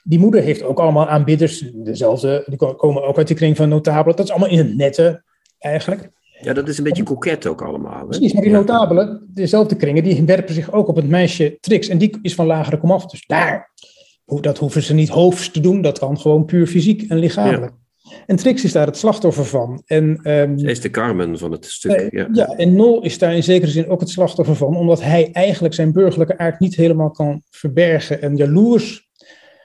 [0.03, 4.17] Die moeder heeft ook allemaal aanbidders, dezelfde, die komen ook uit de kring van notabelen.
[4.17, 5.23] Dat is allemaal in het nette
[5.65, 6.11] eigenlijk.
[6.41, 8.01] Ja, dat is een beetje koket ook allemaal.
[8.01, 8.07] Hè?
[8.07, 11.89] Precies, maar die notabelen, dezelfde kringen, die werpen zich ook op het meisje Trix.
[11.89, 13.07] En die is van lagere komaf.
[13.07, 13.73] Dus daar,
[14.25, 15.83] dat hoeven ze niet hoofds te doen.
[15.83, 17.73] Dat kan gewoon puur fysiek en lichamelijk.
[17.73, 17.83] Ja.
[18.27, 19.83] En Trix is daar het slachtoffer van.
[19.87, 22.01] En, um, Zij is de Carmen van het stuk.
[22.01, 22.29] Uh, ja.
[22.33, 24.77] ja, en Nol is daar in zekere zin ook het slachtoffer van.
[24.77, 28.23] Omdat hij eigenlijk zijn burgerlijke aard niet helemaal kan verbergen.
[28.23, 29.04] En jaloers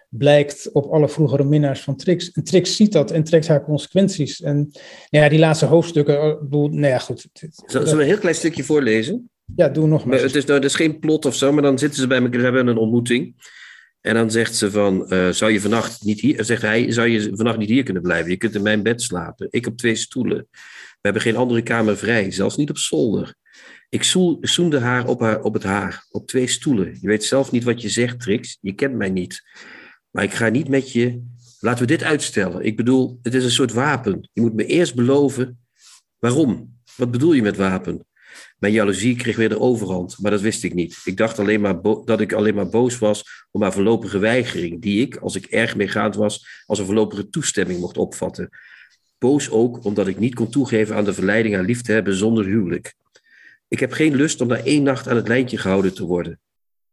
[0.09, 2.31] blijkt op alle vroegere minnaars van Trix.
[2.31, 4.41] En Trix ziet dat en trekt haar consequenties.
[4.41, 4.55] En
[5.09, 7.25] nou ja, die laatste hoofdstukken, bedoel, nou ja, goed.
[7.65, 9.29] Zullen we een heel klein stukje voorlezen?
[9.55, 10.21] Ja, doe nog maar.
[10.21, 12.41] Het is, nou, het is geen plot of zo, maar dan zitten ze bij elkaar,
[12.41, 13.35] hebben een ontmoeting.
[14.01, 17.29] En dan zegt ze van, uh, zou je vannacht niet hier, zegt hij, zou je
[17.33, 18.31] vannacht niet hier kunnen blijven?
[18.31, 19.47] Je kunt in mijn bed slapen.
[19.49, 20.47] Ik op twee stoelen.
[20.51, 23.35] We hebben geen andere kamer vrij, zelfs niet op zolder.
[23.89, 24.03] Ik
[24.41, 26.97] zoende haar op, haar op het haar, op twee stoelen.
[27.01, 28.57] Je weet zelf niet wat je zegt, Trix.
[28.61, 29.41] Je kent mij niet.
[30.11, 31.23] Maar ik ga niet met je
[31.59, 32.65] laten we dit uitstellen.
[32.65, 34.29] Ik bedoel, het is een soort wapen.
[34.33, 35.59] Je moet me eerst beloven.
[36.19, 36.77] Waarom?
[36.95, 38.07] Wat bedoel je met wapen?
[38.57, 41.01] Mijn jaloezie kreeg weer de overhand, maar dat wist ik niet.
[41.03, 45.01] Ik dacht alleen maar dat ik alleen maar boos was om haar voorlopige weigering, die
[45.01, 48.49] ik, als ik erg meegaand was, als een voorlopige toestemming mocht opvatten.
[49.17, 52.45] Boos ook omdat ik niet kon toegeven aan de verleiding haar lief te hebben zonder
[52.45, 52.93] huwelijk.
[53.67, 56.39] Ik heb geen lust om na één nacht aan het lijntje gehouden te worden.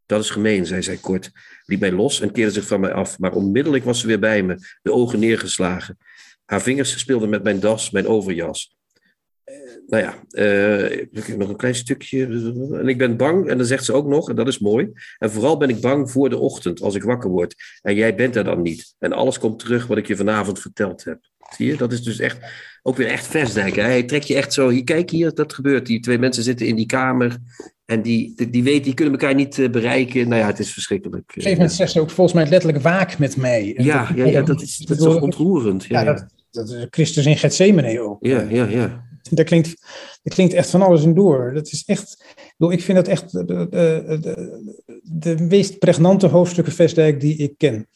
[0.07, 1.31] Dat is gemeen, zei zij kort,
[1.65, 4.43] liet mij los en keerde zich van mij af, maar onmiddellijk was ze weer bij
[4.43, 5.99] me, de ogen neergeslagen.
[6.45, 8.77] Haar vingers speelden met mijn das, mijn overjas
[9.87, 10.15] nou ja,
[11.11, 12.25] ik heb nog een klein stukje.
[12.73, 14.93] En ik ben bang, en dan zegt ze ook nog, en dat is mooi.
[15.19, 17.55] En vooral ben ik bang voor de ochtend, als ik wakker word.
[17.83, 18.95] En jij bent er dan niet.
[18.99, 21.19] En alles komt terug wat ik je vanavond verteld heb.
[21.57, 22.39] Zie je, dat is dus echt,
[22.83, 23.75] ook weer echt Vestdijk.
[23.75, 25.87] Hij trekt je echt zo, hier, kijk hier, dat gebeurt.
[25.87, 27.37] Die twee mensen zitten in die kamer.
[27.87, 30.29] En die, die, die weten, die kunnen elkaar niet uh, bereiken.
[30.29, 31.23] Nou ja, het is verschrikkelijk.
[31.23, 33.75] Op een gegeven moment zegt ze ook volgens mij letterlijk waak met mij.
[33.79, 35.85] ja, ja, ja, dat is, dat is toch ontroerend.
[35.85, 38.27] Ja, ja, Dat, dat is Christus in Gethsemane ook.
[38.27, 39.05] Ja, ja, ja.
[39.31, 39.81] Daar klinkt,
[40.23, 41.53] daar klinkt echt van alles in door.
[41.55, 42.25] Dat is echt,
[42.59, 44.63] ik vind dat echt de, de, de,
[45.03, 47.89] de meest pregnante hoofdstukken Vestdijk die ik ken.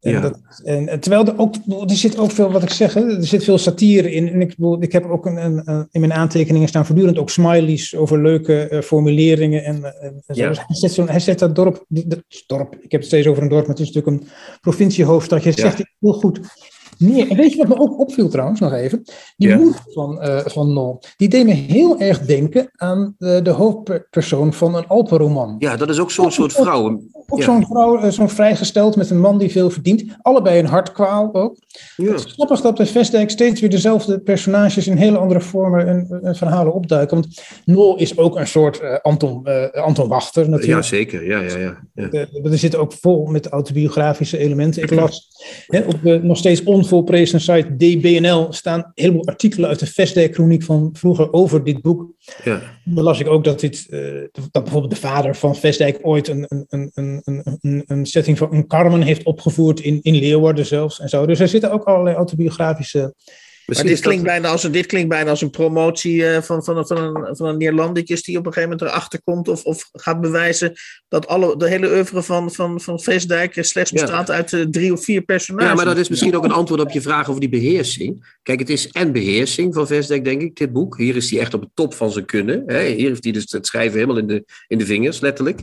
[0.00, 0.20] En, Ja.
[0.20, 1.54] dat, en, terwijl er ook,
[1.88, 4.28] er zit ook veel, wat ik zeg, hè, er zit veel satire in.
[4.28, 8.68] En ik, ik heb ook een, in mijn aantekeningen staan voortdurend ook smileys over leuke
[8.68, 9.64] eh, formuleringen.
[9.64, 10.42] En, en, en zo.
[10.42, 10.48] Ja.
[10.48, 13.42] Dus hij, zet zo'n, hij zet dat dorp, dat dorp, ik heb het steeds over
[13.42, 14.28] een dorp, maar het is natuurlijk een
[14.60, 15.42] provinciehoofdstad.
[15.42, 16.40] Je zegt heel goed
[16.98, 19.02] En weet je wat me ook opviel trouwens, nog even?
[19.36, 19.56] Die Ja.
[19.56, 24.52] moeder van, eh van Nol, die deed me heel erg denken aan de, de hoofdpersoon
[24.52, 25.56] van een Alpenroman.
[25.58, 27.00] Ja, dat is ook zo'n soort vrouw.
[27.28, 27.44] Ook Ja.
[27.44, 30.04] zo'n vrouw, eh, zo'n vrijgesteld met een man die veel verdient.
[30.22, 31.56] Allebei een hartkwaal ook.
[31.96, 32.10] Ja.
[32.10, 36.20] Het is grappig dat bij Vestdijk steeds weer dezelfde personages in hele andere vormen en,
[36.22, 37.16] en verhalen opduiken.
[37.20, 40.84] Want Nol is ook een soort eh, Anton, Anton Wachter ja, natuurlijk.
[40.86, 41.26] zeker.
[41.26, 41.78] Ja, ja, ja.
[41.94, 42.26] ja.
[42.44, 44.82] Er zit ook vol met autobiografische elementen.
[44.82, 45.28] Ik las
[45.66, 50.62] hè, op de nog steeds onvolprezen site DBNL staan een heleboel artikelen uit de Vestdijk-chroniek
[50.62, 52.12] van vroeger over dit boek.
[52.44, 52.60] ja.
[52.84, 54.00] Dan las ik ook dat, dit, eh,
[54.50, 58.38] dat bijvoorbeeld de vader van Vestdijk ooit een, een, een, een, een, een, een setting
[58.38, 61.26] van een Carmen heeft opgevoerd in, in Leeuwarden zelfs en zo.
[61.26, 63.14] Dus er zitten ook allerlei autobiografische.
[63.66, 66.64] Maar dit dat- klinkt, bijna als een, dit klinkt bijna als een promotie eh, van,
[66.64, 69.88] van, van, een, van een Neerlandicus die op een gegeven moment erachter komt of, of
[69.92, 70.72] gaat bewijzen
[71.08, 74.00] dat alle, de hele oeuvre van, van, van Vestdijk slechts Ja.
[74.00, 75.68] bestaat uit eh, drie of vier personages.
[75.68, 78.36] Ja, maar dat is misschien ook een antwoord op je vraag over die beheersing.
[78.42, 80.96] Kijk, het is en beheersing van Vestdijk, denk ik, dit boek.
[80.98, 82.62] Hier is hij echt op het top van zijn kunnen.
[82.66, 82.84] Hè?
[82.84, 85.60] Hier heeft hij dus het schrijven helemaal in de, in de vingers, letterlijk.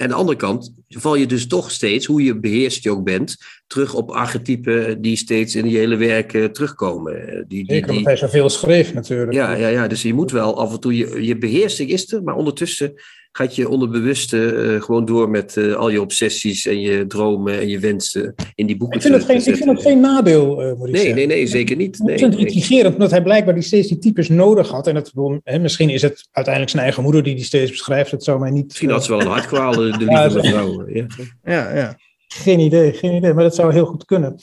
[0.00, 3.04] En aan de andere kant val je dus toch steeds, hoe je beheerst je ook
[3.04, 3.36] bent,
[3.66, 7.28] terug op archetypen die steeds in je hele werk terugkomen.
[7.28, 9.32] Eh, Die, die, Zeker omdat die, hij zoveel schreef natuurlijk.
[9.32, 12.22] ja, ja, ja, dus je moet wel af en toe, je, je beheersing is er,
[12.22, 12.94] maar ondertussen
[13.32, 17.68] gaat je onderbewuste eh, gewoon door met eh, al je obsessies en je dromen en
[17.68, 20.62] je wensen in die boeken Ik vind het te geen, ik vind het geen nadeel,
[20.62, 21.14] eh, moet ik Nee, zeggen.
[21.14, 21.98] nee, nee, zeker niet.
[21.98, 22.52] Nee, Ontzettend nee.
[22.52, 24.86] intrigerend, omdat hij blijkbaar die steeds die types nodig had.
[24.86, 25.12] En het,
[25.44, 28.10] hè, misschien is het uiteindelijk zijn eigen moeder die die steeds beschrijft.
[28.10, 28.66] Dat zou mij niet...
[28.66, 30.86] Misschien had ze wel een hartkwaal, de, Ja, lieve dat- mevrouw.
[30.94, 31.06] Ja.
[31.44, 31.98] Ja, ja.
[32.28, 34.36] Geen idee, geen idee, maar dat zou heel goed kunnen.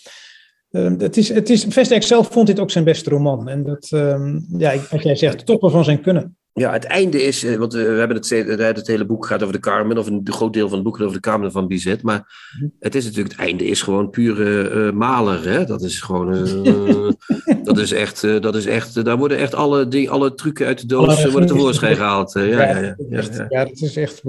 [0.72, 3.48] Ehm, het is, het is, Vestdijk zelf vond dit ook zijn beste roman.
[3.50, 6.37] En dat, ehm, ja, wat jij zegt, toppen van zijn kunnen.
[6.58, 8.30] Ja, het einde is, eh, want we hebben het,
[8.60, 11.06] het, hele boek gaat over de Carmen, of een groot deel van het boek gaat
[11.06, 12.02] over de Carmen van Bizet.
[12.02, 12.28] Maar
[12.80, 15.50] het is natuurlijk, het einde is gewoon pure eh, maler.
[15.50, 15.66] Hè?
[15.66, 20.10] Dat is gewoon, eh, dat is echt, dat is echt, daar worden echt alle, die,
[20.10, 22.36] alle trucken uit de doos worden tevoorschijn gehaald.
[22.36, 23.46] eh, ja, ja, ja, ja, ja.
[23.50, 24.22] ja, dat is echt,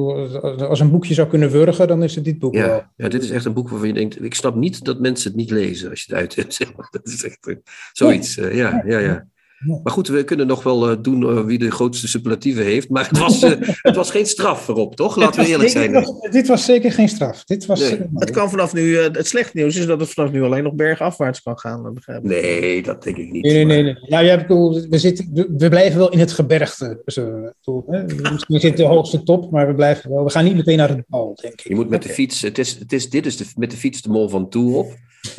[0.58, 2.66] als een boekje zou kunnen wurgen, dan is het dit boek wel.
[2.66, 5.30] Ja, ja, dit is echt een boek waarvan je denkt, ik snap niet dat mensen
[5.30, 6.58] het niet lezen als je het uit hebt.
[6.90, 7.56] Dat is echt
[7.92, 8.34] zoiets.
[8.34, 9.26] ja, ja, ja.
[9.58, 12.88] Maar goed, we kunnen nog wel eh, doen eh, wie de grootste superlatieven heeft.
[12.88, 13.52] Maar het was, eh,
[13.88, 15.16] het was geen straf erop, toch?
[15.16, 15.92] Laten we eerlijk dit, zijn.
[15.92, 17.44] was, dit was zeker geen straf.
[17.44, 18.00] Dit was, Nee.
[18.14, 21.42] Het kan vanaf nu, het slechte nieuws is dat het vanaf nu alleen nog bergafwaarts
[21.42, 21.94] kan gaan.
[21.94, 22.30] begrijp ik.
[22.30, 23.42] Nee, dat denk ik niet.
[23.42, 23.82] Nee, nee, nee.
[23.82, 24.08] Nee.
[24.08, 26.84] Nou, ja, ik bedoel, we, zitten, we blijven wel in het gebergte.
[26.84, 30.24] Ik bedoel, hè, we zitten de hoogste top, maar we blijven wel.
[30.24, 31.68] We gaan niet meteen naar het bal, denk ik.
[31.68, 34.02] Je moet met de fiets, het is, het is, dit is de, met de fiets
[34.02, 34.96] de mol van Toe op.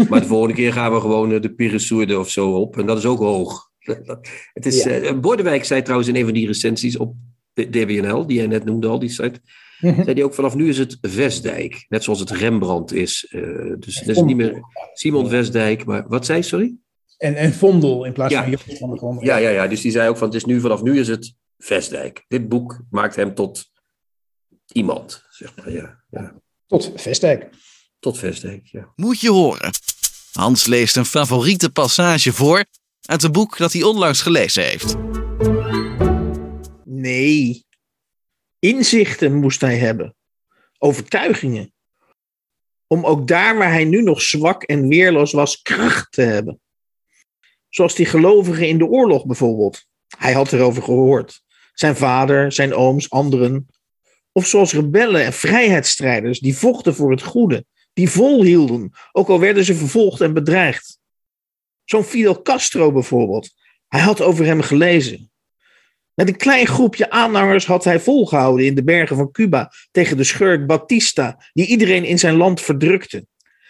[0.10, 2.78] Maar de volgende keer gaan we gewoon de Piresourde of zo op.
[2.78, 3.69] En dat is ook hoog.
[4.54, 4.90] Het is, Ja.
[4.92, 7.16] eh, Bordewijk zei trouwens in een van die recensies op
[7.54, 9.42] de DBNL, die jij net noemde al, die site.
[9.80, 9.94] Mhm.
[10.04, 11.86] Zei hij ook vanaf nu is het Vestdijk.
[11.90, 13.26] Net zoals het Rembrandt is.
[13.30, 13.42] eh,
[13.80, 14.62] dus het is niet meer
[14.94, 15.86] Simon Vestdijk.
[15.86, 16.76] Maar wat zei sorry?
[17.18, 18.42] En, en Vondel in plaats Ja.
[18.42, 19.24] van Joop van der Vondel.
[19.24, 19.68] Ja, ja, ja.
[19.68, 22.26] Dus die zei ook van het is nu vanaf nu is het Vestdijk.
[22.28, 23.72] Dit boek maakt hem tot
[24.74, 25.24] iemand.
[25.30, 26.04] Zeg maar, ja.
[26.10, 26.34] ja.
[26.68, 27.50] Tot Vestdijk.
[28.00, 28.92] Tot Vestdijk, ja.
[28.96, 29.72] Moet je horen.
[30.32, 32.66] Hans leest een favoriete passage voor
[33.10, 34.96] uit een boek dat hij onlangs gelezen heeft.
[36.84, 37.66] Nee.
[38.60, 40.16] Inzichten moest hij hebben.
[40.78, 41.74] Overtuigingen.
[42.88, 46.60] om ook daar waar hij nu nog zwak en weerloos was, kracht te hebben.
[47.70, 49.86] Zoals die gelovigen in de oorlog bijvoorbeeld.
[50.18, 51.42] Hij had erover gehoord.
[51.74, 53.68] Zijn vader, zijn ooms, anderen.
[54.32, 59.66] Of zoals rebellen en vrijheidsstrijders die vochten voor het goede, die volhielden, ook al werden
[59.66, 60.99] ze vervolgd en bedreigd.
[61.90, 63.50] Zo'n Fidel Castro bijvoorbeeld.
[63.88, 65.32] Hij had over hem gelezen.
[66.14, 70.24] Met een klein groepje aanhangers had hij volgehouden in de bergen van Cuba tegen de
[70.24, 73.26] schurk Batista, die iedereen in zijn land verdrukte.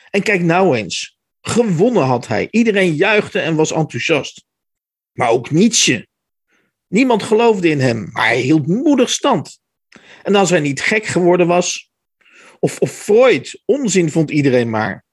[0.09, 2.47] En kijk nou eens, gewonnen had hij.
[2.51, 4.45] Iedereen juichte en was enthousiast.
[5.11, 6.07] Maar ook Nietzsche.
[6.87, 9.59] Niemand geloofde in hem, maar hij hield moedig stand.
[10.23, 11.91] En als hij niet gek geworden was,
[12.59, 15.05] of, of Freud, onzin vond iedereen maar.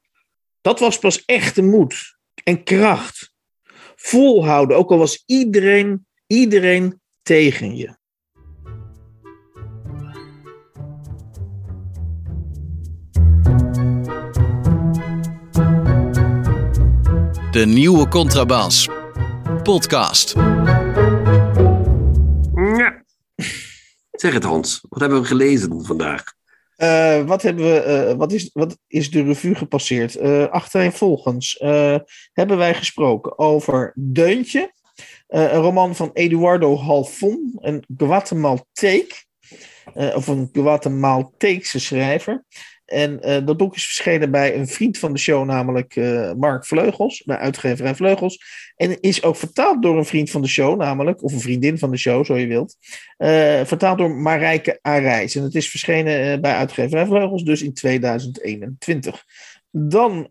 [0.61, 3.35] Dat was pas echte moed en kracht.
[3.97, 7.95] Volhouden, ook al was iedereen, iedereen tegen je.
[17.51, 18.89] De nieuwe Contrabas.
[19.63, 20.35] Podcast.
[22.55, 23.05] Ja.
[24.11, 26.36] Zeg het Hans, wat hebben we gelezen vandaag?
[26.77, 30.17] Uh, wat, hebben we, uh, wat, is, wat is de revue gepasseerd?
[30.17, 31.57] Uh, achtereenvolgens
[32.33, 34.73] hebben wij gesproken over Deuntje.
[35.27, 39.25] een roman van Eduardo Halfon, een Guatemalteek.
[39.95, 42.45] of een Guatemalteekse schrijver.
[42.87, 46.67] En uh, dat boek is verschenen bij een vriend van de show, namelijk uh, Mark
[46.67, 48.45] Vleugels, bij uitgeverij Vleugels.
[48.77, 51.91] En is ook vertaald door een vriend van de show, namelijk, of een vriendin van
[51.91, 52.77] de show, zo je wilt.
[53.19, 53.29] Uh,
[53.65, 55.35] vertaald door Marijke Arijs.
[55.35, 59.25] En het is verschenen bij uitgeverij Vleugels, dus in 2021.
[59.71, 60.29] Dan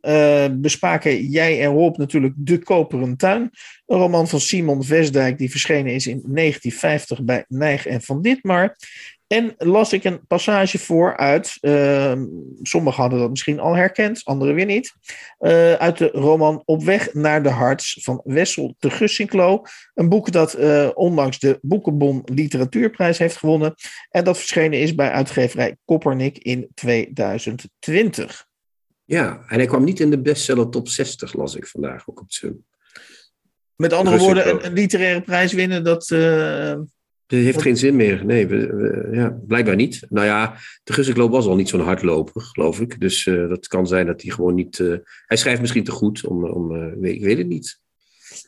[0.52, 3.50] bespraken jij en Rob natuurlijk De Koperen Tuin.
[3.86, 8.76] Een roman van Simon Vesdijk, die verschenen is in 1950 bij Nijg en Van Ditmar.
[9.28, 12.14] En las ik een passage voor uit, uh,
[12.62, 14.94] sommigen hadden dat misschien al herkend, anderen weer niet,
[15.40, 19.62] uh, uit de roman Op weg naar de harts van Wessel de Gussinklo.
[19.94, 23.74] Een boek dat uh, onlangs de Boekenbon Literatuurprijs heeft gewonnen
[24.10, 28.46] en dat verschenen is bij uitgeverij Koppernik in 2020.
[29.06, 32.32] Ja, en hij kwam niet in de bestseller top 60, las ik vandaag ook op
[32.32, 32.66] zijn.
[33.76, 36.08] Met andere woorden, een, een, literaire prijs winnen, dat...
[37.28, 38.26] Dat heeft geen zin meer.
[38.26, 40.06] Nee, we, we, ja, blijkbaar niet.
[40.10, 43.00] Nou ja, de Gussikloop was al niet zo'n hardloper, geloof ik.
[43.00, 44.80] Dus uh, dat kan zijn dat hij gewoon niet...
[44.80, 47.80] Uh, hij schrijft misschien te goed, om, om, uh, ik weet het niet.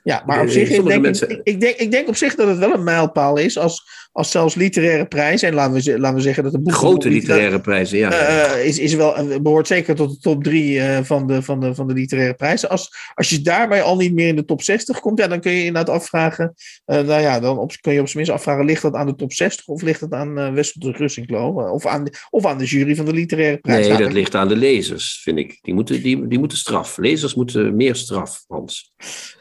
[0.08, 1.30] Ja, maar op zich, ik denk, mensen...
[1.30, 4.32] ik, ik, denk, ik denk op zich dat het wel een mijlpaal is als, als
[4.32, 6.74] zelfs literaire prijzen, en laten we, laten we zeggen dat de boek...
[6.74, 8.12] Grote literaire prijzen, ja.
[8.12, 11.76] Uh, is, is wel, behoort zeker tot de top drie uh, van, de, van, de,
[11.76, 12.70] van de literaire prijzen.
[12.70, 15.52] Als, als je daarbij al niet meer in de top 60 komt, ja, dan kun
[15.52, 16.54] je inderdaad afvragen,
[16.86, 19.16] uh, nou ja, dan op, kun je op zijn minst afvragen, ligt dat aan de
[19.16, 21.48] top 60 of ligt dat aan Wessel de Russinklo?
[21.72, 23.88] of, aan de, of aan de jury van de literaire prijs?
[23.88, 25.60] Nee, dat ligt aan de lezers, vind ik.
[25.62, 26.98] Die moeten, die, die moeten straf.
[26.98, 28.94] Lezers moeten meer straf, Hans.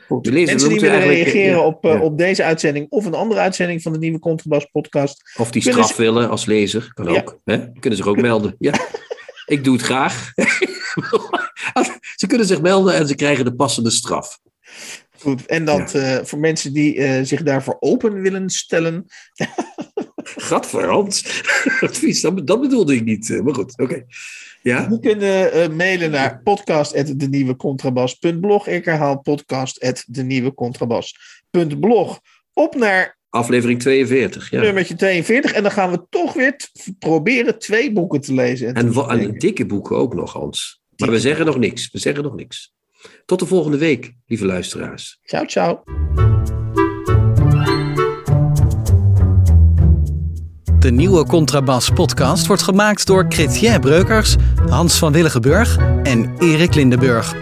[0.07, 0.33] Goed.
[0.33, 2.01] Mensen die willen reageren op, ja.
[2.01, 5.35] op deze uitzending of een andere uitzending van de nieuwe Contrabas podcast.
[5.37, 6.03] Of die straf ze...
[6.03, 7.19] willen als lezer, kan ja.
[7.21, 7.41] ook.
[7.45, 7.73] Hè?
[7.73, 8.57] Kunnen zich ook melden.
[8.59, 8.73] Ja.
[9.47, 10.33] Ik doe het graag.
[12.17, 14.39] ze kunnen zich melden en ze krijgen de passende straf.
[15.19, 16.19] Goed, en dat ja.
[16.19, 19.07] uh, voor mensen die uh, zich daarvoor open willen stellen.
[20.49, 21.43] Gadverhand.
[21.81, 23.41] Advies, dat, dat bedoelde ik niet.
[23.45, 23.83] Maar goed, oké.
[23.83, 24.07] Okay.
[24.63, 24.89] Ja?
[24.89, 28.69] We kunnen uh, mailen naar podcast.denieuwecontrabas.blog.
[28.69, 32.21] Ik herhaal podcast.denieuwecontrabas.blog.
[32.53, 34.61] Op naar Aflevering 42, ja.
[34.61, 35.53] Nummertje 42.
[35.53, 36.57] En dan gaan we toch weer
[36.99, 38.75] proberen twee boeken te lezen.
[38.75, 40.81] En, en, en dikke boeken ook nog, Hans.
[40.97, 41.91] Maar we zeggen nog niks.
[41.91, 42.75] We zeggen nog niks.
[43.25, 45.19] Tot de volgende week, lieve luisteraars.
[45.23, 45.83] Ciao, ciao.
[50.87, 54.37] De nieuwe Contrabas podcast wordt gemaakt door Chrétien Breukers,
[54.68, 57.34] Hans van Willigenburg en Erik Lindenburg.